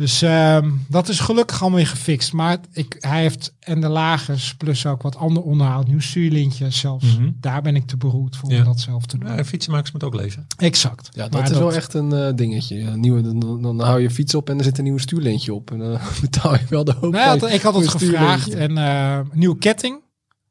[0.01, 2.33] Dus ehm, dat is gelukkig allemaal weer gefixt.
[2.33, 7.17] Maar ik, hij heeft en de lagers plus ook wat ander onderhoud, nieuw stuurlintje zelfs.
[7.17, 7.29] Mhm.
[7.39, 8.57] Daar ben ik te beroerd voor Ja.
[8.57, 9.35] om dat zelf te doen.
[9.35, 10.47] Ja, fietsenmakers moet ook leven.
[10.57, 11.09] Exact.
[11.11, 12.75] Ja, dat Maar is wel echt een eh, dingetje.
[12.75, 15.71] Ja, nieuwe, dan, dan, hou je fiets op en er zit een nieuw stuurlintje op.
[15.71, 17.11] En dan betaal je wel de hoop.
[17.13, 19.99] Nou, ik had het gevraagd en eh nieuwe ketting.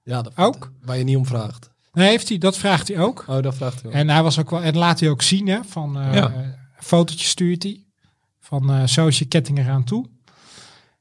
[0.03, 0.73] Ja, dat, Ook?
[0.85, 1.71] Waar je niet om vraagt.
[1.93, 3.25] Nee, heeft hij, dat vraagt hij ook.
[3.29, 4.01] Oh, dat vraagt hij wel.
[4.01, 6.33] En hij was ook wel, en laat hij ook zien, hè, van eh Ja.
[6.79, 7.85] fotootje stuurt hij.
[8.51, 10.07] Van is je ketting eraan toe.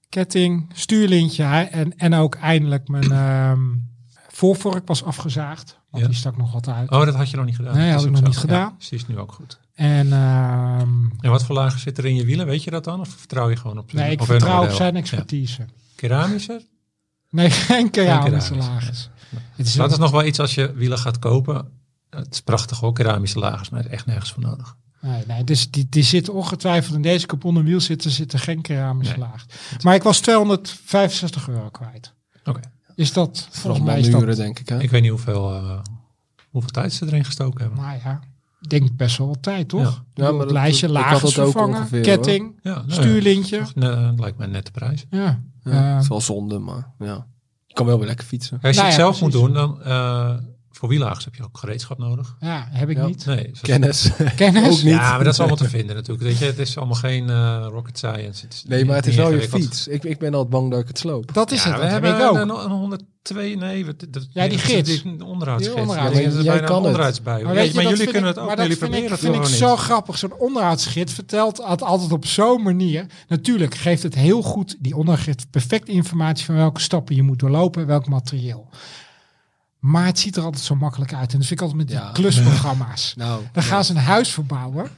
[0.10, 3.62] Ketting, stuurlintje en, en ook eindelijk mijn ehm,
[4.28, 5.80] voorvork was afgezaagd.
[5.90, 6.10] Want Ja.
[6.10, 6.92] die stak nog wat uit.
[6.92, 7.76] Oh, dat had je nog niet gedaan.
[7.76, 8.26] Nee, Dat had ik nog zo.
[8.28, 8.76] niet gedaan.
[8.80, 9.60] Ja, is nu ook goed.
[9.74, 10.90] En ehm,
[11.20, 12.46] En wat voor lagen zit er in je wielen?
[12.46, 13.00] Weet je dat dan?
[13.00, 15.00] Of vertrouw je gewoon op nee, ik op vertrouw op zijn Ja.
[15.00, 15.66] expertise.
[15.96, 16.66] Keramische?
[17.30, 18.56] Nee, geen keramische keramische.
[18.74, 19.10] lagers.
[19.56, 21.68] Het is Dat is nog wel iets als je wielen gaat kopen.
[22.10, 24.76] Het is prachtig hoor, keramische lagers, maar er is echt nergens voor nodig.
[25.02, 29.18] Nee, nee dus die, die zitten ongetwijfeld in deze carbonnen wiel zitten, zitten geen keramische
[29.18, 29.28] Nee.
[29.30, 29.46] laag.
[29.84, 32.14] Maar ik was 265 euro kwijt.
[32.46, 32.60] Oké.
[32.96, 34.70] Is dat, volgens mij is dat, denk ik.
[34.70, 34.80] Hè?
[34.82, 35.80] Ik weet niet hoeveel, eh,
[36.50, 37.80] hoeveel tijd ze erin gestoken hebben.
[37.80, 38.20] nou ja,
[38.62, 39.82] ik denk best wel wat tijd, toch?
[40.14, 40.24] Ja.
[40.24, 43.58] Maar het dat- lijstje, had lagers dat ook vervangen, ongeveer, ketting, Ja, nou, stuurlintje.
[43.58, 45.06] ja, ne- lijkt mij een nette prijs.
[45.10, 47.28] Ja, Ja, Eh, het is wel zonde, maar ja.
[47.68, 48.60] Je kan wel weer lekker fietsen.
[48.62, 50.36] Als je Nou het ja, zelf moet doen, dan eh,
[50.80, 52.36] voor wielagers heb je ook gereedschap nodig.
[52.40, 53.06] ja, heb ik Ja.
[53.06, 53.26] niet.
[53.26, 54.10] Nee, Kennis.
[54.36, 54.64] Kennis?
[54.78, 54.94] Ook niet.
[54.94, 56.24] Ja, maar dat is allemaal te vinden natuurlijk.
[56.28, 58.44] Weet je, het is allemaal geen eh, rocket science.
[58.46, 59.88] Het is Nee, maar het is wel je fiets.
[59.88, 61.34] Ik, ik ben altijd bang dat ik het sloop.
[61.34, 62.60] Dat is Ja, het, we dat heb hebben ik ook.
[62.60, 65.02] een, een 102, nee, wat- dat, Ja, die gids.
[65.04, 65.76] Die onderhoudsgids.
[65.76, 67.44] Die Ja, is Jij bijna kan onderhoudsbui.
[67.44, 68.92] Maar, Ja, weet je, maar jullie kunnen ik, het ook, maar maar dat jullie vind
[68.92, 70.18] proberen ik, het vind ik zo grappig.
[70.18, 73.06] Zo'n onderhoudsgids vertelt het altijd op zo'n manier.
[73.28, 77.82] Natuurlijk geeft het heel goed, die onderhoudsgids, perfect informatie van welke stappen je moet doorlopen
[77.82, 78.70] en welk materiaal.
[79.80, 81.32] Maar het ziet er altijd zo makkelijk uit.
[81.32, 82.12] En dat vind ik altijd met die Ja.
[82.12, 83.14] klusprogramma's.
[83.18, 84.90] Nou, Dan gaan ze een huis verbouwen.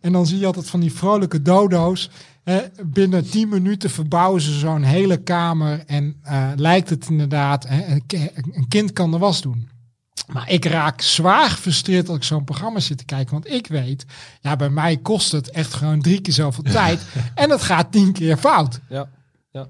[0.00, 2.10] En dan zie je altijd van die vrolijke dodo's.
[2.44, 5.82] Hè, binnen 10 minuten verbouwen ze zo'n hele kamer.
[5.86, 9.68] En eh, lijkt het inderdaad, hè, een ki- een kind kan de was doen.
[10.26, 13.32] Maar ik raak zwaar gefrustreerd als ik zo'n programma zit te kijken.
[13.32, 14.04] Want ik weet,
[14.40, 17.00] ja, bij mij kost het echt gewoon drie keer zoveel tijd.
[17.34, 18.80] En het gaat tien keer fout.
[18.88, 19.08] ja.
[19.52, 19.66] Ja.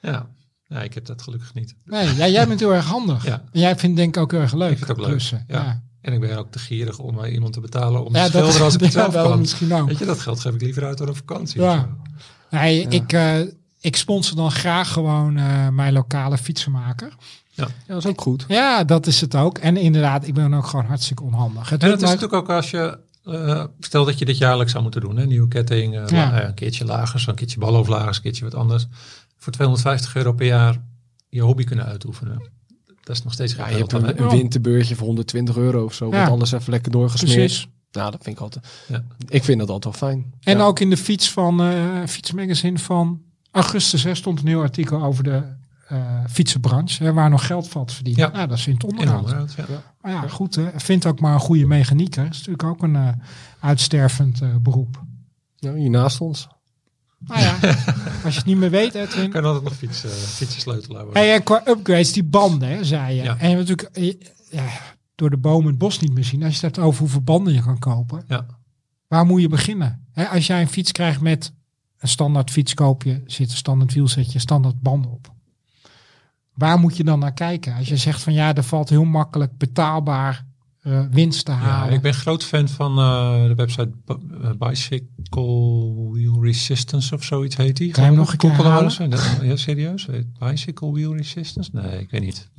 [0.00, 0.26] ja,
[0.68, 1.74] ik heb dat gelukkig niet.
[1.84, 3.24] Nee, ja, jij bent heel erg handig.
[3.30, 3.42] Ja.
[3.52, 4.70] En jij vindt denk ik ook heel erg leuk.
[4.70, 5.44] Ik vind het ook leuk, klussen.
[5.48, 5.62] ja.
[5.62, 5.82] ja.
[6.00, 8.62] En ik ben ook te gierig om bij iemand te betalen om Ja, te schilderen
[8.62, 9.38] als ik het zelf dat kan.
[9.38, 9.88] misschien ook.
[9.88, 11.60] Weet je, dat geld geef ik liever uit door een vakantie.
[11.60, 11.74] Ja.
[11.74, 11.88] of zo.
[12.58, 13.40] Nee, ik, eh,
[13.80, 17.12] ik sponsor dan graag gewoon eh, mijn lokale fietsenmaker.
[17.50, 18.44] ja, dat is ook goed.
[18.48, 19.58] Ja, dat is het ook.
[19.58, 21.68] En inderdaad, ik ben ook gewoon hartstikke onhandig.
[21.68, 24.82] Het En het is natuurlijk ook als je, eh, stel dat je dit jaarlijks zou
[24.82, 26.40] moeten doen, hè, nieuwe ketting, eh, Ja.
[26.40, 28.86] eh, een keertje lagers, een keertje een keertje wat anders.
[29.44, 30.80] Voor 250 euro per jaar
[31.28, 32.50] je hobby kunnen uitoefenen.
[33.02, 36.10] Dat is nog steeds Ja, je hebt een, een winterbeurtje voor 120 euro of zo.
[36.10, 36.22] Ja.
[36.22, 37.34] Wat alles even lekker doorgesmeerd.
[37.36, 37.68] Precies.
[37.92, 38.66] Nou, dat vind ik altijd.
[38.88, 39.04] Ja.
[39.28, 40.32] Ik vind dat altijd wel fijn.
[40.40, 40.64] En Ja.
[40.64, 45.24] ook in de fiets van eh Fietsmagazine van augustus hè, stond een heel artikel over
[45.24, 45.42] de
[45.88, 47.04] eh, fietsenbranche.
[47.04, 48.30] Hè, waar nog geld valt te verdienen.
[48.32, 48.38] Ja.
[48.40, 48.46] Ja.
[48.46, 49.54] dat is in het In onderhoud.
[49.56, 49.64] ja.
[50.00, 50.54] Maar ja, goed.
[50.54, 52.22] Hè, vind ook maar een goede mechanieker.
[52.24, 53.08] Dat is natuurlijk ook een eh,
[53.60, 55.02] uitstervend eh, beroep.
[55.58, 56.48] Nou, hier naast ons.
[57.26, 57.58] Nou ja,
[58.24, 59.24] als je het niet meer weet, Edwin.
[59.24, 61.22] Ik kan altijd nog fietsen, fietsen sleutelaar worden.
[61.22, 63.22] Hey, en qua upgrades, die banden, hè, zei je.
[63.22, 63.36] Ja.
[63.38, 64.66] En je hebt natuurlijk eh, ja,
[65.14, 66.42] door de bomen het bos niet meer zien.
[66.42, 68.24] Als je het hebt over hoeveel banden je kan kopen.
[68.28, 68.46] Ja.
[69.08, 70.06] Waar moet je beginnen?
[70.12, 71.52] Hè, als jij een fiets krijgt met
[71.98, 75.32] een standaard fiets koop je, zit een standaard wielzetje, standaard banden op.
[76.54, 77.74] Waar moet je dan naar kijken?
[77.74, 80.52] Als je zegt van ja, er valt heel makkelijk betaalbaar eh,
[81.10, 81.94] winst te Ja, halen.
[81.94, 87.76] ik ben groot fan van eh, de website eh, Bicycle Wheel Resistance of zoiets heet
[87.76, 87.90] die.
[87.92, 88.92] Kan je hem nog een keer halen?
[89.42, 90.06] Ja, serieus?
[90.38, 91.70] Bicycle Wheel Resistance?
[91.72, 92.50] Nee, ik weet niet.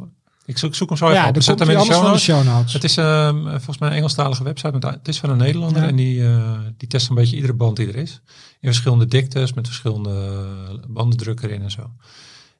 [0.46, 1.42] Ik zoek, zoek hem zo even Ja, op.
[1.42, 2.24] Zet hem in de anders show van de notes.
[2.24, 2.74] show notes.
[2.74, 4.78] Het is ehm, volgens mij een Engelstalige website.
[4.82, 5.82] Maar het is van een Nederlander.
[5.82, 5.88] Ja.
[5.88, 8.22] En die, eh, die test een beetje iedere band die er is.
[8.60, 9.54] In verschillende diktes.
[9.54, 10.38] Met verschillende
[10.88, 11.82] bandendruk erin en zo.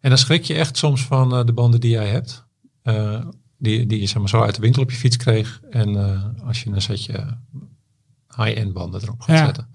[0.02, 2.44] En dan schrik je echt soms van eh, de banden die jij hebt.
[3.58, 5.62] Die, die je zeg maar, zo uit de winkel op je fiets kreeg.
[5.70, 7.38] En eh, als je een setje
[8.36, 9.46] high-end banden erop gaat Ja.
[9.46, 9.68] zetten.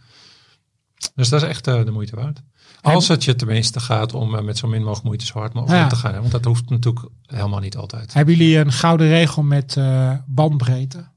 [1.15, 2.43] Dus dat is echt eh, de moeite waard.
[2.81, 5.81] Als het je tenminste gaat om eh, met zo min mogelijk moeite zo hard mogelijk
[5.83, 5.89] Ja.
[5.89, 6.13] te gaan.
[6.15, 6.21] hè.
[6.21, 8.13] Want dat hoeft natuurlijk helemaal niet altijd.
[8.15, 9.77] Hebben jullie een gouden regel met
[10.27, 11.09] bandbreedte?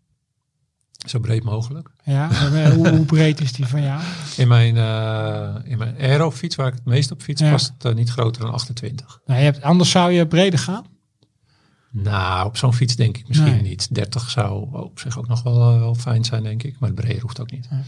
[1.07, 1.89] Zo breed mogelijk.
[2.03, 2.29] Ja,
[2.75, 4.01] hoe, hoe breed is die van jou?
[4.37, 4.75] In mijn,
[5.65, 7.51] in mijn aerofiets, waar ik het meest op fiets, Ja.
[7.51, 9.19] past het eh, niet groter dan 28.
[9.25, 10.85] Nou, je hebt, anders zou je breder gaan.
[11.95, 13.61] Nou, op zo'n fiets denk ik misschien Nee.
[13.61, 13.95] niet.
[13.95, 16.75] 30 zou op zich ook nog wel, eh, wel fijn zijn, denk ik.
[16.79, 17.67] Maar het breder hoeft ook niet.
[17.69, 17.81] Ja.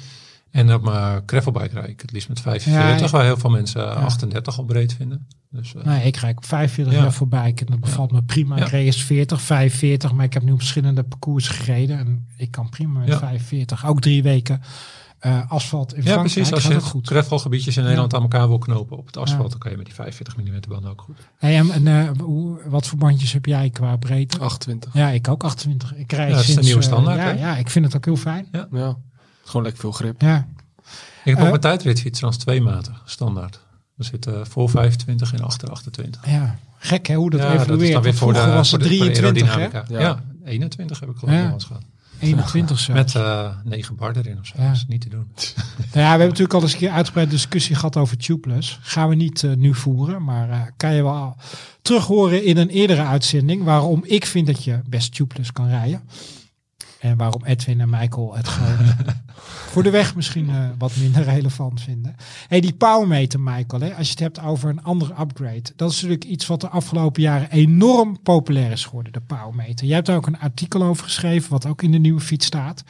[0.51, 3.07] En op mijn gravelbike rijd ik het liefst met 45, Ja, ja.
[3.09, 5.27] waar heel veel mensen 38 al breed vinden.
[5.49, 7.11] Dus, eh, Nee, ik rijd op 45 Ja.
[7.11, 7.53] voorbij.
[7.55, 8.57] En dat bevalt me prima.
[8.57, 10.13] Ik reed eerst 40, 45.
[10.13, 11.97] Maar ik heb nu verschillende parcours gereden.
[11.97, 13.17] En ik kan prima met Ja.
[13.17, 13.85] 45.
[13.85, 14.61] Ook drie weken
[15.25, 16.33] eh, asfalt in ja, Frankrijk.
[16.33, 16.53] precies.
[16.53, 17.77] Als gaat je het goed.
[17.77, 20.37] in Nederland aan elkaar wil knopen op het asfalt, dan kan je met die 45
[20.37, 21.17] mm banden ook goed.
[21.37, 24.39] Hey, en, en, eh, hoe, wat voor bandjes heb jij qua breedte?
[24.39, 24.93] 28.
[24.93, 25.95] Ja, ik ook 28.
[25.95, 27.31] Ik rijd Ja, dat is de sinds, nieuwe eh, standaard, ja, hè?
[27.31, 28.47] ja, ik vind het ook heel fijn.
[28.51, 28.97] Ja.
[29.43, 30.21] Gewoon lekker veel grip.
[30.21, 30.47] Ja,
[31.23, 33.59] Ik heb op mijn tijdritfiets trouwens twee maten, standaard.
[33.97, 36.25] Er zitten voor 25 en achter 28.
[36.25, 36.59] ja.
[36.77, 37.67] Gek hè, hoe dat ja, evolueert.
[37.67, 39.59] dat is dan weer voor de, was voor het de, voor de 23 hè?
[39.59, 39.93] aerodynamica.
[39.93, 39.99] Ja.
[39.99, 40.23] Ja.
[40.45, 41.55] 21 heb ik geloof ik Ja.
[41.59, 41.83] gehad.
[42.19, 43.13] 21 zelfs.
[43.13, 44.53] Met eh 9 bar erin of zo.
[44.57, 44.67] Ja.
[44.67, 45.27] Dat is niet te doen.
[45.35, 48.79] Nou ja, we hebben natuurlijk al eens een keer uitgebreid discussie gehad over tubeless.
[48.81, 51.35] Gaan we niet eh, nu voeren, maar eh, kan je wel
[51.81, 56.01] terug horen in een eerdere uitzending waarom ik vind dat je best tubeless kan rijden.
[57.05, 58.77] En waarom Edwin en Michael het gewoon
[59.71, 62.15] voor de weg misschien eh, wat minder relevant vinden.
[62.47, 65.71] Hey, die powermeter, Michael, hè, als je het hebt over een andere upgrade.
[65.75, 69.85] Dat is natuurlijk iets wat de afgelopen jaren enorm populair is geworden, de powermeter.
[69.85, 72.83] Jij hebt daar ook een artikel over geschreven, wat ook in de nieuwe fiets staat.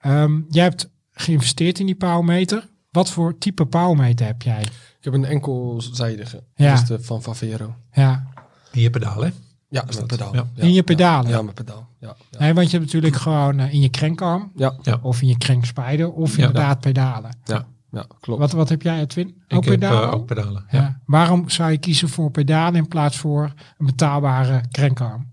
[0.00, 2.68] Ehm, jij hebt geïnvesteerd in die powermeter.
[2.90, 4.62] Wat voor type powermeter heb jij?
[4.98, 6.42] Ik heb een enkelzijdige.
[6.54, 6.72] Ja.
[6.72, 7.74] Is de van Favero.
[7.92, 8.26] Ja,
[8.72, 9.34] In je pedalen.
[9.74, 10.34] Ja, Is met dat- pedaal.
[10.34, 10.46] ja.
[10.54, 11.30] In je pedalen?
[11.30, 11.88] Ja, met pedaal.
[11.98, 12.38] Ja, ja.
[12.38, 14.74] Nee, want je hebt natuurlijk gewoon eh, in je krenkarm ja.
[14.82, 14.98] Ja.
[15.02, 16.46] of in je krenkspijder of Ja.
[16.46, 17.36] inderdaad pedalen.
[17.44, 18.40] ja, ja, klopt.
[18.40, 19.26] Wat, wat heb jij, Edwin?
[19.26, 20.08] Ook ik heb pedalen?
[20.08, 20.64] eh, ook pedalen.
[20.70, 20.78] ja.
[20.80, 21.00] Ja.
[21.06, 25.26] Waarom zou je kiezen voor pedalen in plaats voor een betaalbare krenkarm?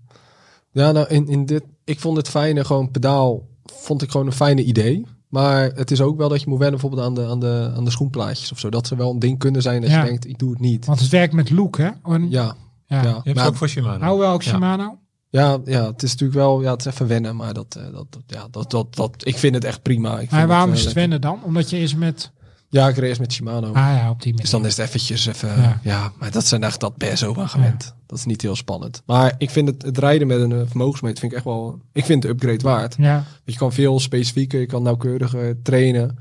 [0.70, 4.32] Ja, nou, in, in dit, ik vond het fijne, gewoon pedaal, vond ik gewoon een
[4.32, 5.06] fijne idee.
[5.28, 7.84] Maar het is ook wel dat je moet wennen bijvoorbeeld aan de, aan de, aan
[7.84, 8.70] de schoenplaatjes of zo.
[8.70, 10.00] Dat ze wel een ding kunnen zijn dat Ja.
[10.02, 10.86] je denkt, ik doe het niet.
[10.86, 11.88] Want het werkt met look, hè?
[12.04, 12.54] En- Ja,
[12.96, 13.02] ja.
[13.02, 13.08] ja.
[13.08, 14.04] Je hebt Maar, ook voor Shimano.
[14.04, 14.42] Hou wel ook.
[14.42, 14.98] Shimano?
[15.30, 18.06] ja, ja, het is natuurlijk wel, ja, het is even wennen, maar dat, eh, dat,
[18.10, 20.10] dat- ja, dat, dat, dat, ik vind het echt prima.
[20.18, 21.38] Ik Maar vind waarom eh, is het wennen dan?
[21.42, 22.30] Omdat je eerst met...
[22.68, 23.66] Ja, ik reed eerst met Shimano.
[23.72, 24.40] Ah ja, op die manier.
[24.40, 25.80] Dus dan is het eventjes even, Ja.
[25.82, 26.12] ja.
[26.18, 27.94] maar dat zijn echt dat best zo aan gewend.
[28.06, 29.02] Dat is niet heel spannend.
[29.06, 32.22] Maar ik vind het, het rijden met een vermogensmeter vind ik echt wel, ik vind
[32.22, 32.94] de upgrade waard.
[32.98, 36.18] Ja, Je kan veel specifieker, je kan nauwkeuriger trainen.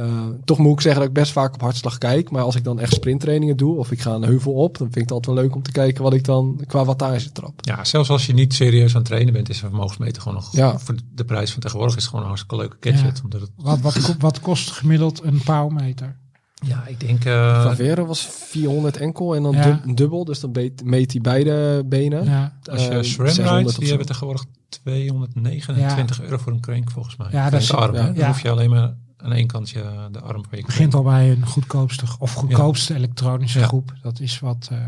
[0.00, 2.30] Eh, toch moet ik zeggen dat ik best vaak op hartslag kijk.
[2.30, 4.96] Maar als ik dan echt sprinttrainingen doe of ik ga een heuvel op, dan vind
[4.96, 7.52] ik het altijd wel leuk om te kijken wat ik dan qua wattage trap.
[7.60, 10.56] Ja, zelfs als je niet serieus aan het trainen bent, is een vermogensmeter gewoon nog...
[10.56, 10.78] Ja.
[10.78, 13.16] Voor de prijs van tegenwoordig is het gewoon een hartstikke leuke gadget.
[13.16, 13.22] Ja.
[13.24, 16.18] Omdat het, wat, wat, wat kost gemiddeld een powermeter?
[16.66, 17.24] ja, ik denk...
[17.24, 19.62] eh, Favero was 400 enkel en dan Ja.
[19.84, 20.24] dub- dubbel.
[20.24, 20.50] Dus dan
[20.84, 22.24] meet hij beide benen.
[22.24, 26.90] Ja, als je eh, SRAM 600 rijdt, die hebben tegenwoordig 229 euro voor een crank
[26.90, 27.28] volgens mij.
[27.30, 27.92] Ja, dat is- arm.
[27.94, 28.26] Dan Ja.
[28.26, 31.30] hoef je alleen maar aan één kant je, de arm van je begint al bij
[31.30, 33.66] een goedkoopste of goedkoopste elektronische Ja.
[33.66, 33.92] groep.
[34.02, 34.78] Dat is wat eh,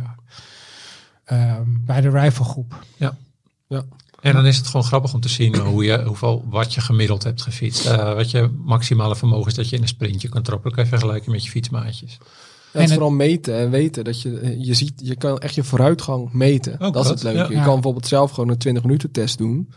[1.24, 2.84] ehm, bij de rifle groep.
[4.20, 7.22] En dan is het gewoon grappig om te zien hoe je, hoeveel wat je gemiddeld
[7.22, 7.86] hebt gefietst.
[7.86, 10.72] Eh, wat je maximale vermogen is dat je in een sprintje kan trappen.
[10.72, 12.10] Kan je vergelijken met je fietsmaatjes.
[12.12, 12.28] Ja, het
[12.72, 15.64] En het- vooral meten en weten dat je, eh, je ziet, je kan echt je
[15.64, 16.80] vooruitgang meten.
[16.80, 17.38] Ook dat is het leuke.
[17.38, 17.48] ja.
[17.48, 17.62] Je Ja.
[17.64, 19.72] kan bijvoorbeeld zelf gewoon een 20 minuten test doen.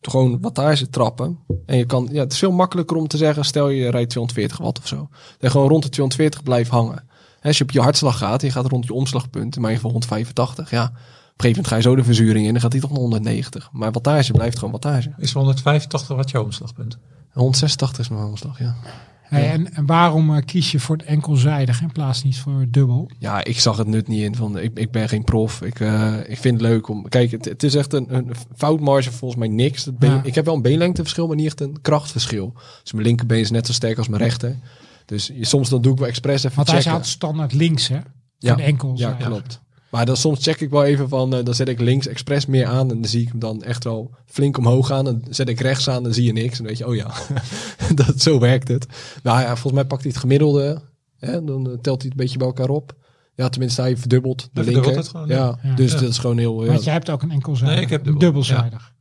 [0.00, 1.38] Gewoon wattage trappen.
[1.66, 4.58] En je kan, ja, het is veel makkelijker om te zeggen, stel je rijdt 240
[4.58, 5.08] watt of zo.
[5.40, 7.04] En gewoon rond de 240 blijft hangen.
[7.40, 9.90] Hè, Als je op je hartslag gaat, je gaat rond je omslagpunt, in mijn geval
[9.90, 10.84] 185, ja.
[10.84, 12.98] Op een gegeven moment ga je zo de verzuring in, dan gaat die toch naar
[13.00, 13.68] 190.
[13.72, 15.12] Maar wattage blijft gewoon wattage.
[15.18, 16.98] Is 185 wat je omslagpunt?
[17.32, 18.74] 186 is mijn omslag, ja.
[19.22, 22.72] Hey, en, en waarom eh, kies je voor het enkelzijdig in plaats niet voor het
[22.72, 23.10] dubbel?
[23.18, 24.34] Ja, ik zag het nut niet in.
[24.36, 25.62] Van, ik, ik ben geen prof.
[25.62, 27.08] Ik, eh, ik vind het leuk om...
[27.08, 29.84] Kijk, het, het is echt een, een foutmarge volgens mij niks.
[29.84, 30.20] Dat been, Ja.
[30.22, 32.52] Ik heb wel een beenlengteverschil, maar niet echt een krachtverschil.
[32.82, 34.56] Dus mijn linkerbeen is net zo sterk als mijn rechter.
[35.04, 37.96] Dus je- soms dan doe ik wel expres even Want hij staat standaard links, hè?
[37.96, 38.04] Voor
[38.38, 38.54] Ja.
[38.54, 39.00] de enkels.
[39.00, 39.60] Ja, klopt.
[39.90, 42.66] Maar dan soms check ik wel even van, eh, dan zet ik links expres meer
[42.66, 45.04] aan en dan zie ik hem dan echt wel flink omhoog gaan.
[45.04, 46.50] Dan zet ik rechts aan, dan zie je niks.
[46.50, 47.10] En dan weet je, oh ja,
[48.04, 48.86] dat, zo werkt het.
[49.22, 50.82] Nou ja, volgens mij pakt hij het gemiddelde.
[51.18, 51.44] Hè?
[51.44, 52.94] Dan eh, telt hij het een beetje bij elkaar op.
[53.34, 54.96] Ja, tenminste, hij verdubbelt de Hij linker.
[54.96, 55.58] het gewoon, ja.
[55.62, 55.74] ja.
[55.74, 55.98] dus Ja.
[56.00, 56.64] dat is gewoon heel...
[56.64, 56.70] Ja.
[56.70, 57.74] Want jij hebt ook een enkelzijdig.
[57.74, 58.20] Nee, ik heb dubbel.
[58.20, 58.92] dubbelzijdig.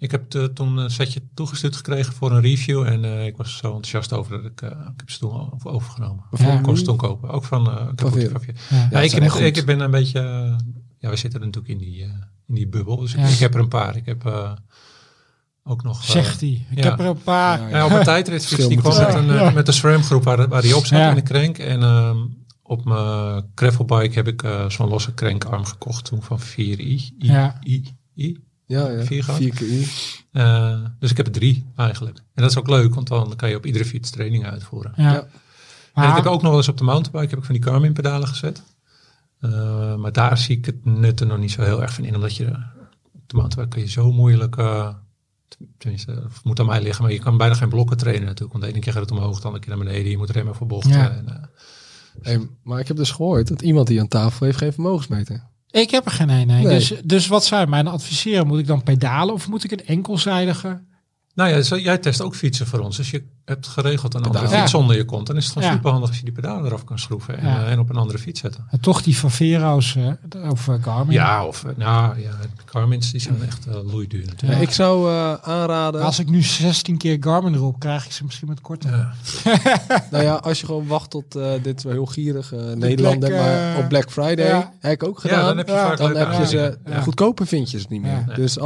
[0.00, 2.82] Ik heb eh, toen een setje toegestuurd gekregen voor een review.
[2.82, 6.24] En eh, ik was zo enthousiast over dat ik, eh, ik heb ze toen overgenomen.
[6.30, 6.52] Ja.
[6.52, 7.30] Ik kon ze toen kopen.
[7.30, 7.74] Ook van uh.
[8.90, 9.00] Ja.
[9.00, 10.20] Ik, echt ik, ben een beetje...
[10.98, 12.02] ja, we zitten natuurlijk in die,
[12.48, 12.96] in die bubbel.
[12.96, 13.96] Dus ik, ik heb er een paar.
[13.96, 14.56] Ik heb
[15.64, 16.04] ook nog...
[16.04, 16.66] Zegt hij.
[16.70, 17.70] Ik heb er een paar.
[17.70, 18.24] Ja, op een.
[18.40, 21.14] Verschil Die kwam met een, met een SRAM groep waar, waar die op zat in
[21.14, 21.58] de krenk.
[21.58, 22.16] En ehm,
[22.62, 26.56] op mijn gravelbike heb ik zo'n losse krenkarm gekocht toen van 4i.
[26.56, 27.58] I, Ja.
[27.64, 28.48] I, I.
[28.70, 29.04] ja, ja.
[29.04, 29.40] Vier gehad?
[29.40, 29.88] Vier keer.
[30.32, 32.16] Eh, dus ik heb er drie eigenlijk.
[32.16, 34.92] En dat is ook leuk, want dan kan je op iedere fiets trainingen uitvoeren.
[34.96, 35.12] Ja.
[35.12, 35.26] Ja.
[35.94, 37.64] Maar, En ik heb ook nog wel eens op de mountainbike heb ik van die
[37.64, 38.62] Garmin pedalen gezet.
[39.40, 42.14] Eh, maar daar zie ik het nut er nog niet zo heel erg van in.
[42.14, 42.46] Omdat je
[43.14, 44.56] op de mountainbike kun je zo moeilijk...
[44.56, 44.94] eh,
[45.78, 47.02] tenminste, het moet aan mij liggen.
[47.04, 48.52] Maar je kan bijna geen blokken trainen natuurlijk.
[48.52, 50.10] Want de ene keer gaat het omhoog, de andere keer naar beneden.
[50.10, 50.90] Je moet remmen voor bochten.
[50.90, 51.10] Ja.
[51.10, 51.42] En, eh,
[52.22, 55.48] Hey, maar ik heb dus gehoord dat iemand die aan tafel heeft geen vermogensmeter.
[55.70, 56.46] Ik heb er geen een.
[56.46, 56.64] Nee.
[56.64, 56.78] Nee.
[56.78, 58.46] Dus, dus wat zou je mij dan adviseren?
[58.46, 60.80] Moet ik dan pedalen of moet ik een enkelzijdige?
[61.34, 62.96] nou ja, jij test ook fietsen voor ons.
[62.96, 64.60] Dus je hebt geregeld een andere Pedalen.
[64.62, 65.26] fiets onder je kont.
[65.26, 65.74] Dan is het gewoon Ja.
[65.74, 67.38] super handig als je die pedalen eraf kan schroeven.
[67.38, 67.64] En, Ja.
[67.64, 68.66] eh, en op een andere fiets zetten.
[68.70, 71.12] En toch die van Vero's eh, of eh, Garmin.
[71.14, 72.30] Ja, of nou ja,
[72.64, 74.60] Garmin's die zijn echt uh, loeiduur natuurlijk.
[74.60, 74.66] Ja.
[74.66, 78.48] Ik zou eh, aanraden, Als ik nu 16 keer Garmin erop krijg, ik ze misschien
[78.48, 78.90] met korter.
[78.90, 79.12] Ja.
[80.10, 83.76] nou ja, als je gewoon wacht tot, eh, dit is wel heel gierig, Nederlander, maar
[83.78, 84.72] op Black Friday, ja.
[84.80, 85.44] heb ik ook Ja, gedaan.
[85.46, 86.96] dan heb je Ja, vaak Dan leuke heb je ze, aanbiedingen.
[86.96, 87.02] Ja.
[87.02, 88.24] goedkope vind je ze niet meer.
[88.28, 88.34] Ja.
[88.34, 88.58] Dus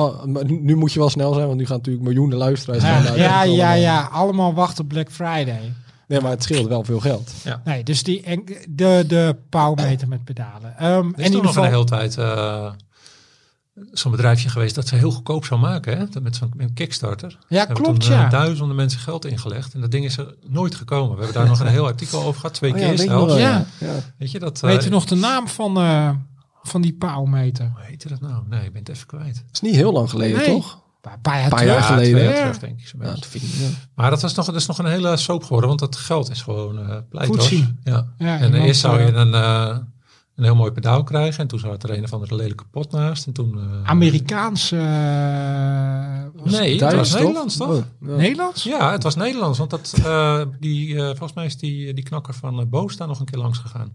[0.47, 2.83] nu, moet je wel snel zijn, want nu gaan natuurlijk miljoenen luisteraars.
[3.17, 5.73] Ja, ja, ja, allemaal wachten op Black Friday.
[6.09, 7.33] Nee, maar het scheelt wel veel geld.
[7.65, 10.75] Nee, dus die en- de, de powermeter met pedalen.
[10.79, 12.73] Er en is in toch ieder nog een geval, hele tijd eh,
[13.93, 15.99] zo'n bedrijfje geweest dat ze heel goedkoop zou maken.
[15.99, 16.21] Hè?
[16.21, 17.39] Met zo'n met een Kickstarter.
[17.49, 18.29] ja, klopt, toen, eh, ja.
[18.29, 19.75] duizenden mensen geld ingelegd.
[19.75, 21.17] En dat ding is er nooit gekomen.
[21.17, 22.55] We hebben daar nog een heel artikel over gehad.
[22.55, 23.33] Twee Oh ja, keer zelfs.
[23.35, 23.39] Ja.
[23.39, 23.67] ja.
[23.79, 23.93] Ja.
[24.19, 24.57] Weet je dat?
[24.57, 26.11] eh, Weet u nog de naam van, eh,
[26.63, 27.71] van die powermeter?
[27.75, 28.43] Hoe heet dat nou?
[28.49, 29.35] Nee, ik ben het even kwijt.
[29.35, 30.47] Dat is niet heel lang geleden, Nee.
[30.47, 30.83] toch?
[31.13, 31.75] Een paar jaar Paar terug.
[31.75, 32.87] jaar Ja, geleden, jaar terug denk ik.
[32.87, 33.21] zo'n Ja, beetje.
[33.21, 33.69] dat vind ik, ja.
[33.95, 35.69] Maar dat, was nog, dat is nog een hele soap geworden.
[35.69, 37.39] Want dat geld is gewoon eh pleitloos.
[37.39, 37.79] Goed zien.
[37.85, 38.07] Ja.
[38.19, 39.77] Ja, En iemand, eerst zou je eh, een, eh,
[40.37, 41.41] een heel mooi pedaal krijgen.
[41.41, 43.27] En toen zat er een of andere lelijke pot naast.
[43.27, 43.59] En toen...
[43.59, 44.73] eh, Amerikaans.
[44.73, 44.81] eh,
[46.35, 47.19] was Nee, het Duits, was toch?
[47.21, 47.69] Nederlands toch?
[47.69, 48.17] Oh, ja.
[48.17, 48.63] Nederlands?
[48.63, 49.59] Ja, het was Nederlands.
[49.59, 53.09] Want dat, eh, die, eh, volgens mij is die, die knakker van uh, Boos daar
[53.09, 53.93] nog een keer langs gegaan.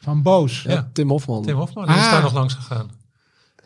[0.00, 0.62] Van Boos.
[0.62, 0.90] Ja, Ja.
[0.92, 1.42] Tim Hofman.
[1.42, 2.10] Tim Hofman die is Ah.
[2.12, 2.90] daar nog langs gegaan.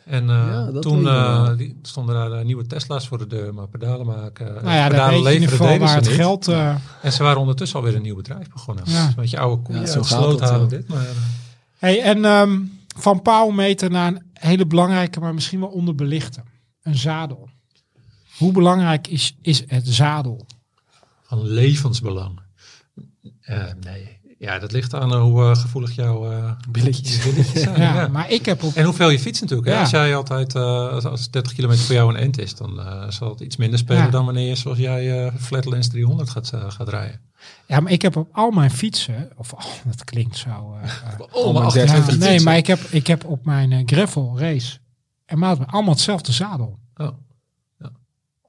[0.05, 3.55] En eh, Ja, toen eh, die, stonden daar eh, nieuwe Tesla's voor de deur.
[3.55, 6.15] Maar pedalen maken, Nou ja, pedalen je leveren geval deden waar ze het niet.
[6.15, 6.49] geld...
[6.49, 8.85] eh, En ze waren ondertussen alweer een nieuw bedrijf begonnen.
[8.87, 9.13] Ja.
[9.17, 10.89] Beetje oude koeien Ja, zo sloot het, halen dit.
[10.89, 11.07] Maar,
[11.79, 12.61] hey, en ehm,
[12.97, 16.43] van powermeter naar een hele belangrijke, maar misschien wel onderbelichte.
[16.83, 17.49] Een zadel.
[18.39, 20.47] Hoe belangrijk is, is het zadel?
[21.23, 22.41] van levensbelang.
[23.41, 27.23] Eh, nee, ja, dat ligt aan eh, hoe eh, gevoelig jouw eh, Billetjes.
[27.25, 27.81] billetjes zijn.
[27.83, 28.09] Ja, ja.
[28.09, 28.75] maar ik heb op...
[28.75, 29.69] En hoeveel je fietst natuurlijk.
[29.69, 29.75] Hè?
[29.75, 29.81] Ja.
[29.81, 33.11] Als jij altijd, eh, als, als 30 kilometer voor jou een end is, dan eh,
[33.11, 34.09] zal het iets minder spelen Ja.
[34.11, 37.21] dan wanneer je zoals jij eh Flatlands 300 gaat, eh, gaat rijden.
[37.67, 39.31] Ja, maar ik heb op al mijn fietsen...
[39.37, 40.49] Of, oh, dat klinkt zo...
[40.83, 42.19] eh, eh, Oh, maar maar dertig ja, fietsen.
[42.19, 44.79] nee, maar ik heb, ik heb op mijn gravel race...
[45.27, 46.79] En maat allemaal hetzelfde zadel.
[46.97, 47.09] Oh.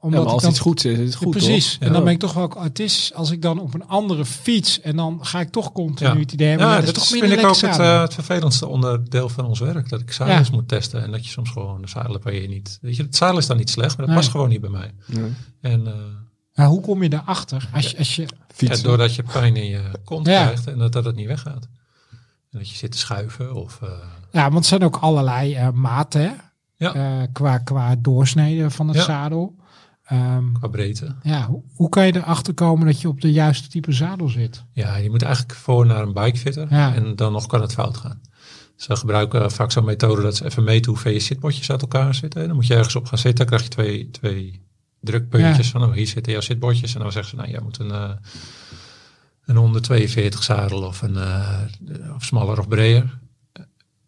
[0.04, 1.72] Ja, Omdat maar als ik dan, iets goed is, is het Ja, goed, precies.
[1.72, 1.82] toch?
[1.82, 1.94] En Ja.
[1.94, 2.54] dan ben ik toch wel...
[2.60, 4.82] Het is als ik dan op een andere fiets...
[4.82, 6.18] En dan ga ik toch continu Ja.
[6.20, 6.68] het idee hebben...
[6.68, 9.30] Ja, Ja, dat is toch vind minder ik ook lekker het, eh, het vervelendste onderdeel
[9.30, 9.90] van ons werk.
[9.90, 10.54] Dat ik zadels Ja.
[10.54, 12.78] moet testen en dat je soms gewoon een zadel hebt waar je niet...
[12.82, 14.16] Weet je, het zadel is dan niet slecht, maar dat Nee.
[14.16, 14.94] past gewoon niet bij mij.
[15.06, 15.22] Ja.
[15.62, 15.94] En eh,
[16.54, 17.70] Maar hoe kom je daarachter?
[17.74, 18.26] Als je, als je,
[18.58, 20.44] ja, doordat je pijn in je kont Ja.
[20.44, 21.68] krijgt en dat, dat het niet weggaat.
[22.52, 23.80] En dat je zit te schuiven of...
[23.82, 23.90] eh,
[24.32, 26.36] ja, want er zijn ook allerlei eh, maten?
[26.76, 26.94] Ja.
[26.94, 29.04] Eh, qua, qua doorsnede van het Ja.
[29.04, 29.56] zadel.
[30.04, 31.16] Ehm, qua breedte.
[31.24, 34.64] ja, hoe, hoe kan je erachter komen dat je op de juiste type zadel zit?
[34.74, 36.94] Ja, je moet eigenlijk voor naar een bikefitter Ja.
[36.96, 38.22] en dan nog kan het fout gaan.
[38.76, 42.48] Ze gebruiken vaak zo'n methode dat ze even meten hoeveel je zitbordjes uit elkaar zitten.
[42.48, 44.62] Dan moet je ergens op gaan zitten, dan krijg je twee, twee
[45.02, 46.96] drukpuntjes van oh, hier zitten jouw zitbordjes.
[46.96, 48.10] En dan zeggen ze, nou jij moet een, eh,
[49.46, 51.60] een 142 zadel of een eh,
[52.16, 53.20] of smaller of breder.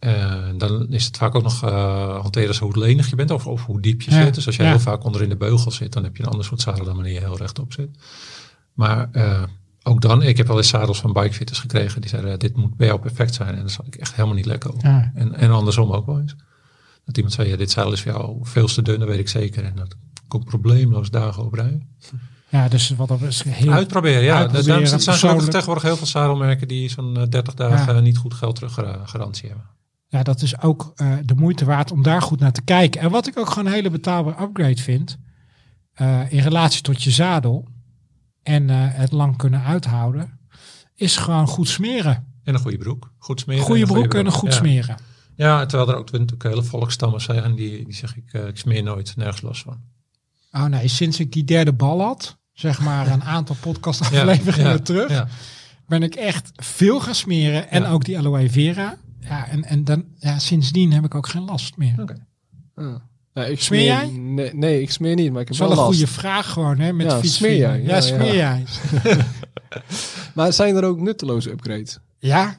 [0.05, 3.47] Eh, dan is het vaak ook nog eh hanteren ze hoe lenig je bent of,
[3.47, 4.23] of hoe diep je Ja.
[4.23, 4.35] zit.
[4.35, 4.71] Dus als jij Ja.
[4.71, 6.95] heel vaak onder in de beugel zit, dan heb je een ander soort zadel dan
[6.95, 7.89] wanneer je heel rechtop zit.
[8.73, 9.43] Maar eh,
[9.83, 12.87] ook dan, ik heb wel eens zadels van bikefitters gekregen die zeiden, dit moet bij
[12.87, 13.49] jou perfect zijn.
[13.55, 14.81] En daar zat ik echt helemaal niet lekker op.
[14.81, 15.11] Ja.
[15.15, 16.35] En, en andersom ook wel eens.
[17.05, 19.29] Dat iemand zei, ja, dit zadel is voor jou veel te dun, dat weet ik
[19.29, 19.63] zeker.
[19.63, 19.95] En dat
[20.27, 21.89] kon probleemloos dagen op rijden.
[22.49, 23.71] Ja, dus wat dat is heel...
[23.71, 24.37] Uitproberen, ja.
[24.37, 25.49] Uitproberen, er zijn persoonlijk.
[25.49, 27.99] tegenwoordig heel veel zadelmerken die zo'n eh, 30 dagen Ja.
[28.01, 29.65] niet goed geld teruggarantie hebben.
[30.15, 33.01] Ja, dat is ook eh, de moeite waard om daar goed naar te kijken.
[33.01, 35.17] En wat ik ook gewoon een hele betaalbare upgrade vind,
[35.93, 37.67] eh, in relatie tot je zadel
[38.43, 40.39] en eh, het lang kunnen uithouden,
[40.93, 42.25] is gewoon goed smeren.
[42.43, 43.11] En een goede broek.
[43.17, 43.63] Goed smeren.
[43.63, 44.55] Goede en broek en een goed ja.
[44.55, 44.97] smeren.
[45.35, 47.43] Ja, terwijl er ook natuurlijk hele volkstammen zijn.
[47.43, 49.77] En die, die zeg ik, ik smeer nooit nergens los van.
[50.51, 55.09] Oh nee, sinds ik die derde bal had, zeg maar een aantal podcastafleveringen ja, terug,
[55.09, 55.27] Ja.
[55.87, 57.69] ben ik echt veel gaan smeren.
[57.69, 58.97] En ook die aloe vera.
[59.27, 61.95] Ja, en, en dan, ja, sindsdien heb ik ook geen last meer.
[62.01, 62.15] Oké.
[63.33, 64.09] Ja, ik Smeer jij?
[64.09, 65.97] Nee, nee, ik smeer niet, maar ik Dat heb is wel wel een last.
[65.99, 67.37] goede vraag gewoon, hè, met Ja, fietsen.
[67.37, 67.81] smeer jij?
[67.81, 68.63] Ja, Ja, smeer jij.
[70.35, 71.97] Maar zijn er ook nutteloze upgrades?
[72.19, 72.57] Ja,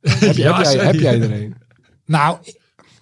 [0.00, 1.54] heb, je- Ja, heb, jij, heb jij er een?
[2.04, 2.38] nou,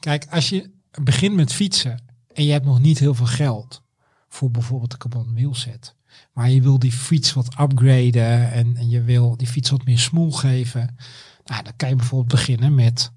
[0.01, 0.71] kijk, als je
[1.03, 3.83] begint met fietsen en je hebt nog niet heel veel geld
[4.29, 5.95] voor bijvoorbeeld een carbon wheelset,
[6.33, 9.99] maar je wil die fiets wat upgraden en, en je wil die fiets wat meer
[9.99, 10.97] smoel geven,
[11.45, 13.13] nou, dan kan je bijvoorbeeld beginnen met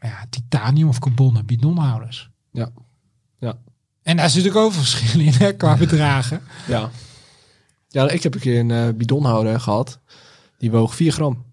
[0.00, 2.30] ja, titanium of carbonnen bidonhouders.
[2.50, 2.70] Ja.
[3.38, 3.58] Ja.
[4.02, 6.42] En daar zit ook over verschil in hè, qua bedragen.
[6.66, 6.90] Ja.
[7.88, 9.98] Ja, ik heb een keer een eh, bidonhouder gehad.
[10.58, 11.44] Die woog 4 gram.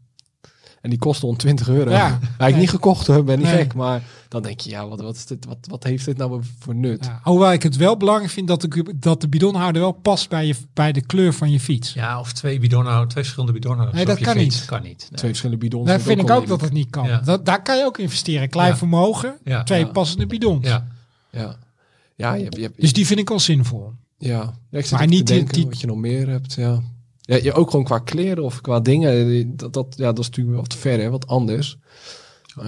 [0.83, 1.89] En die kostte om 20 euro.
[1.91, 2.19] Ja.
[2.37, 3.55] Ja, ik niet gekocht hoor, ben niet Nee.
[3.57, 3.73] gek.
[3.73, 6.75] Maar dan denk je, ja, wat, wat, is dit, wat, wat heeft dit nou voor
[6.75, 7.05] nut?
[7.05, 10.45] Ja, hoewel ik het wel belangrijk vind dat de, dat de bidonhouder wel past bij,
[10.47, 11.93] je, bij de kleur van je fiets.
[11.93, 13.93] Ja, of twee bidonhouders, twee verschillende bidonhouders.
[13.97, 14.55] Nee, op dat je kan fiets.
[14.59, 14.65] niet.
[14.65, 14.99] Kan niet.
[15.09, 15.17] nee.
[15.17, 15.87] Twee verschillende bidons.
[15.87, 17.07] Daar vind ik ook dat het niet kan.
[17.07, 17.19] Ja.
[17.19, 18.49] Dat, daar kan je ook investeren.
[18.49, 18.77] Klein Ja.
[18.77, 19.63] vermogen, Ja.
[19.63, 19.91] twee Ja.
[19.91, 20.67] passende bidons.
[20.67, 20.87] Ja.
[21.31, 21.55] Ja,
[22.15, 22.55] ja je hebt...
[22.55, 23.91] Je hebt Dus die vind ik wel zinvol.
[24.17, 24.53] ja.
[24.69, 26.53] ja, ik zit Maar niet te denken die- wat je nog meer hebt.
[26.53, 26.81] Ja.
[27.25, 29.55] Ja, je, ook gewoon qua kleren of qua dingen.
[29.57, 31.77] Dat, dat, ja, dat is natuurlijk wat verder, wat anders.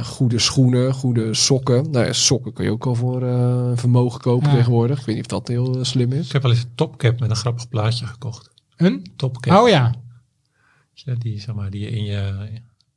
[0.03, 1.91] Goede schoenen, goede sokken.
[1.91, 4.55] Nou ja, sokken kun je ook al voor eh, vermogen kopen Ja.
[4.55, 4.99] tegenwoordig.
[4.99, 6.25] Ik weet niet of dat heel eh, slim is.
[6.25, 8.49] Ik heb wel eens een topcap met een grappig plaatje gekocht.
[8.75, 9.11] Een?
[9.15, 9.61] Topcap.
[9.61, 9.93] Oh ja.
[10.93, 12.47] Ja, die, zeg maar, die je in je,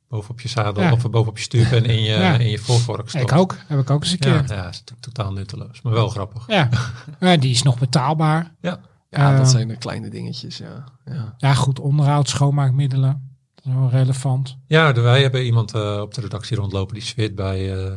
[0.07, 0.91] bovenop je zadel Ja.
[0.91, 2.37] of bovenop je stuur en in je, Ja.
[2.37, 3.31] in je voorvork stopt.
[3.31, 3.57] Ik ook.
[3.67, 4.55] Heb ik ook eens een Ja, keer.
[4.55, 6.47] ja, dat is natuurlijk totaal nutteloos, maar wel grappig.
[6.47, 6.69] Ja.
[7.19, 7.37] ja.
[7.37, 8.55] Die is nog betaalbaar.
[8.61, 8.79] Ja,
[9.09, 10.83] Ja, dat Eh, zijn de kleine dingetjes, ja.
[11.05, 11.33] ja.
[11.37, 11.79] Ja, goed.
[11.79, 13.37] Onderhoud, schoonmaakmiddelen.
[13.55, 14.57] Dat is wel relevant.
[14.67, 17.95] ja de, wij hebben iemand eh, op de redactie rondlopen die zweert bij eh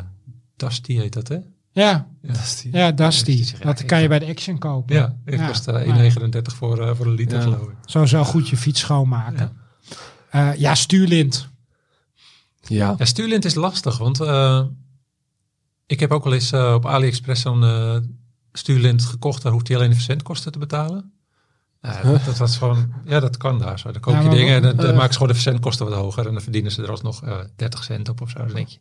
[0.56, 1.36] Dusty, heet dat hè?
[1.74, 4.94] Ja, ja dat is Ja, zeggen, Dat kan ik- je bij de Action kopen.
[4.96, 7.42] Ja, het Ja, kost eh, maar 1,39 voor, eh, voor een liter Ja.
[7.42, 7.74] geloof ik.
[7.84, 9.56] Sowieso goed je fiets schoonmaken.
[10.32, 11.48] Ja, ja stuurlint.
[12.60, 12.94] Ja.
[12.98, 14.64] Ja, stuurlint is lastig, want eh,
[15.86, 17.96] ik heb ook wel eens eh, op AliExpress zo'n eh,
[18.52, 19.42] stuurlint gekocht.
[19.42, 21.12] Daar hoeft hij alleen de verzendkosten te betalen.
[21.82, 23.90] Ja, dat, dat was gewoon, ja, dat kan daar zo.
[23.92, 26.26] Dan koop je dingen en dan, dan eh, maken ze gewoon de verzendkosten wat hoger.
[26.26, 28.38] En dan verdienen ze er alsnog eh 30 cent op of zo.
[28.38, 28.78] Dan denk je,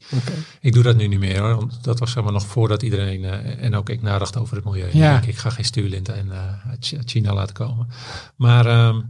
[0.61, 1.55] ik doe dat nu niet meer hoor.
[1.55, 4.65] Want dat was zeg maar nog voordat iedereen, eh, en ook ik nadacht over het
[4.65, 4.89] milieu.
[4.93, 5.22] Ja.
[5.22, 6.32] Ik, ga geen stuurlinten en,
[6.69, 7.88] uit Chi- uit China laten komen.
[8.36, 9.01] Maar ehm,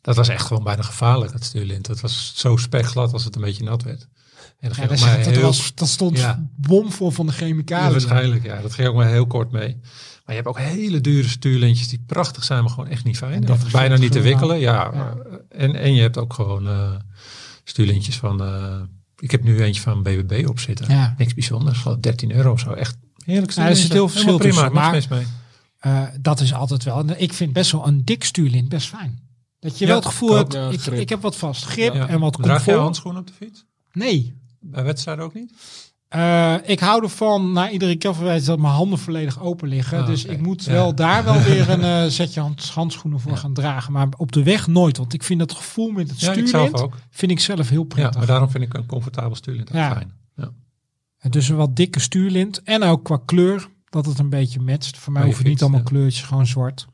[0.00, 1.86] dat was echt gewoon bijna gevaarlijk, dat stuurlint.
[1.86, 4.08] Het was zo spekglad als het een beetje nat werd.
[4.62, 6.48] En dat Ja, dat, dat, was, dat stond Ja.
[6.56, 7.90] bomvol van de ja, chemicaliën.
[7.90, 8.60] waarschijnlijk, ja.
[8.60, 9.76] Dat ging ook maar heel kort mee.
[9.80, 13.40] Maar je hebt ook hele dure stuurlintjes die prachtig zijn, maar gewoon echt niet fijn.
[13.40, 14.90] 30 bijna niet te voor, wikkelen, ja.
[14.94, 15.14] ja.
[15.48, 16.90] En, en je hebt ook gewoon eh
[17.64, 18.42] stuurlintjes van...
[18.42, 18.80] eh,
[19.18, 20.86] ik heb nu eentje van BBB op zitten.
[20.90, 21.14] Ja.
[21.18, 22.72] Niks bijzonders, gewoon 13 euro of zo.
[22.72, 25.26] Echt heerlijk Ja, er zit heel verschil prima, maar- mis mee.
[25.78, 26.98] Eh, dat is altijd wel.
[26.98, 29.20] en Ik vind best wel een dik stuurlint best fijn.
[29.60, 30.52] Dat je Ja, wel het gevoel ik hebt.
[30.52, 32.08] Ja, ik, ik heb wat vast grip Ja.
[32.08, 32.76] en wat Draag jij comfort.
[32.78, 33.64] handschoenen op de fiets?
[33.92, 34.40] Nee.
[34.62, 35.52] Bij wedstrijden ook niet?
[36.08, 39.98] Eh, ik hou ervan na iedere keer dat mijn handen volledig open liggen.
[40.00, 40.72] Ah, dus ik moet Ja.
[40.72, 43.36] wel daar wel weer een eh, setje hands- handschoenen voor Ja.
[43.36, 43.92] gaan dragen.
[43.92, 44.96] Maar op de weg nooit.
[44.96, 46.96] Want ik vind het gevoel met het Ja, stuurlint ook.
[47.10, 48.16] vind ik zelf heel Ja, prettig.
[48.16, 49.92] maar daarom vind ik een comfortabel stuurlint Ja.
[49.92, 50.12] fijn.
[50.36, 50.50] Ja.
[51.30, 52.62] Dus een wat dikke stuurlint.
[52.62, 54.98] En ook qua kleur, dat het een beetje matcht.
[54.98, 55.84] Voor mij je hoeven niet allemaal ja.
[55.86, 56.86] kleurtjes, gewoon zwart.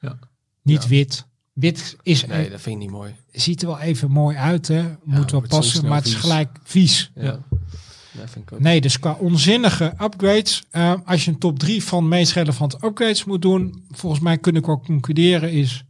[0.00, 0.18] Ja.
[0.62, 0.88] Niet Ja.
[0.88, 1.26] wit.
[1.52, 3.14] Wit is, Nee, dat vind ik niet mooi.
[3.32, 4.84] ziet er wel even mooi uit, hè.
[5.04, 6.20] Moet wel passen, maar het is vies.
[6.22, 7.10] gelijk vies.
[7.14, 7.38] Ja.
[8.52, 8.58] Ook.
[8.60, 13.24] Nee, dus qua onzinnige upgrades, eh, als je een top 3 van meest relevante upgrades
[13.24, 15.84] moet doen, volgens mij kun ik wel concluderen is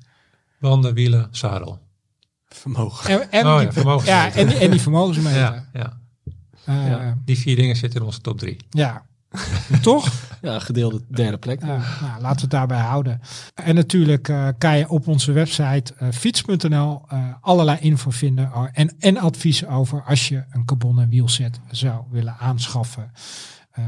[0.60, 1.78] Banden, wielen, zadel.
[2.46, 3.10] Vermogen.
[3.10, 4.14] en, en, Oh die, ja, vermogensmeter.
[4.14, 5.38] ja, en, en die vermogensmeter.
[5.40, 6.00] Ja, ja.
[6.64, 8.56] Eh, Ja, die vier dingen zitten in onze top drie.
[8.70, 9.06] ja.
[9.82, 10.08] Toch?
[10.42, 11.60] Ja, gedeelde derde plek.
[11.60, 13.20] Nou, laten we het daarbij houden.
[13.54, 18.64] En natuurlijk eh, kan je op onze website eh, fiets.nl eh, allerlei info vinden eh,
[18.72, 23.12] en, en adviezen over als je een carbonnen wielset zou willen aanschaffen.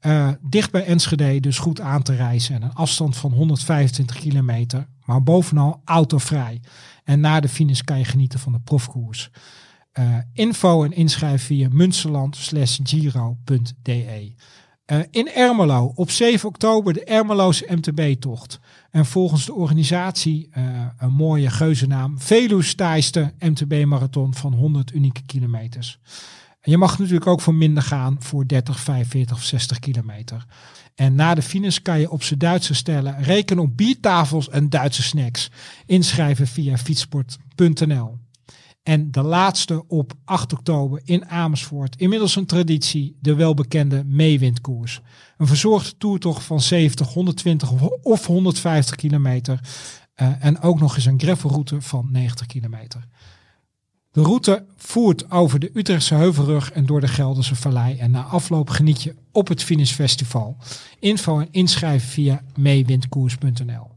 [0.00, 4.88] Uh, dicht bij Enschede, dus goed aan te reizen en een afstand van 125 kilometer,
[5.04, 6.60] maar bovenal autovrij.
[7.04, 9.30] En na de finish kan je genieten van de profkoers.
[9.98, 14.34] Uh, info en inschrijf via munsterland/giro.de.
[14.92, 18.60] Uh, in Ermelo op 7 oktober de Ermeloze MTB-tocht.
[18.90, 20.64] En volgens de organisatie uh,
[20.98, 22.20] een mooie geuzennaam.
[22.20, 25.98] Veluws taaiste MTB-marathon van 100 unieke kilometers.
[26.62, 30.46] Je mag natuurlijk ook voor minder gaan voor 30, 45 of 60 kilometer.
[30.94, 35.02] En na de finish kan je op z'n Duitse stellen rekenen op biertafels en Duitse
[35.02, 35.50] snacks.
[35.86, 38.23] Inschrijven via fietsport.nl.
[38.84, 41.96] En de laatste op 8 oktober in Amersfoort.
[41.96, 45.00] Inmiddels een traditie, de welbekende meewindkoers.
[45.36, 47.70] Een verzorgde toertocht van 70, 120
[48.02, 49.60] of 150 kilometer.
[50.16, 53.06] Uh, en ook nog eens een gravelroute van 90 kilometer.
[54.10, 57.98] De route voert over de Utrechtse Heuvelrug en door de Gelderse Vallei.
[57.98, 60.56] En na afloop geniet je op het Finish Festival.
[60.98, 63.90] Info en inschrijven via meewindkoers.nl.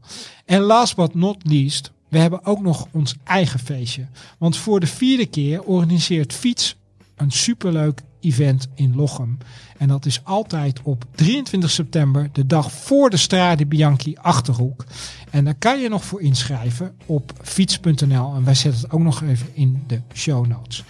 [0.44, 4.06] En last but not least, we hebben ook nog ons eigen feestje.
[4.38, 6.76] Want voor de vierde keer organiseert Fiets
[7.16, 9.38] een superleuk event in Lochem.
[9.76, 14.84] En dat is altijd op 23 september, de dag voor de Strade Bianchi Achterhoek.
[15.30, 18.34] En daar kan je nog voor inschrijven op fiets.nl.
[18.34, 20.84] En wij zetten het ook nog even in de show notes.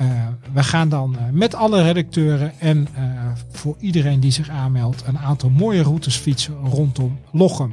[0.00, 5.02] Uh, we gaan dan uh, met alle redacteuren en uh, voor iedereen die zich aanmeldt
[5.06, 7.72] een aantal mooie routes fietsen rondom Lochem.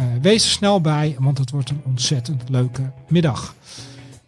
[0.00, 3.54] Uh, wees er snel bij, want het wordt een ontzettend leuke middag.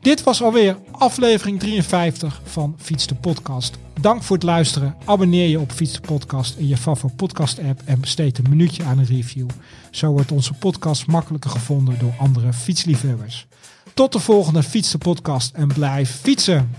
[0.00, 3.78] Dit was alweer aflevering 53 van Fiets de Podcast.
[4.00, 4.96] Dank voor het luisteren.
[5.04, 8.84] Abonneer je op Fiets de Podcast in je favoriete podcast app en besteed een minuutje
[8.84, 9.48] aan een review.
[9.90, 13.46] Zo wordt onze podcast makkelijker gevonden door andere fietsliefhebbers.
[13.94, 16.70] Tot de volgende Fiets de Podcast en blijf fietsen!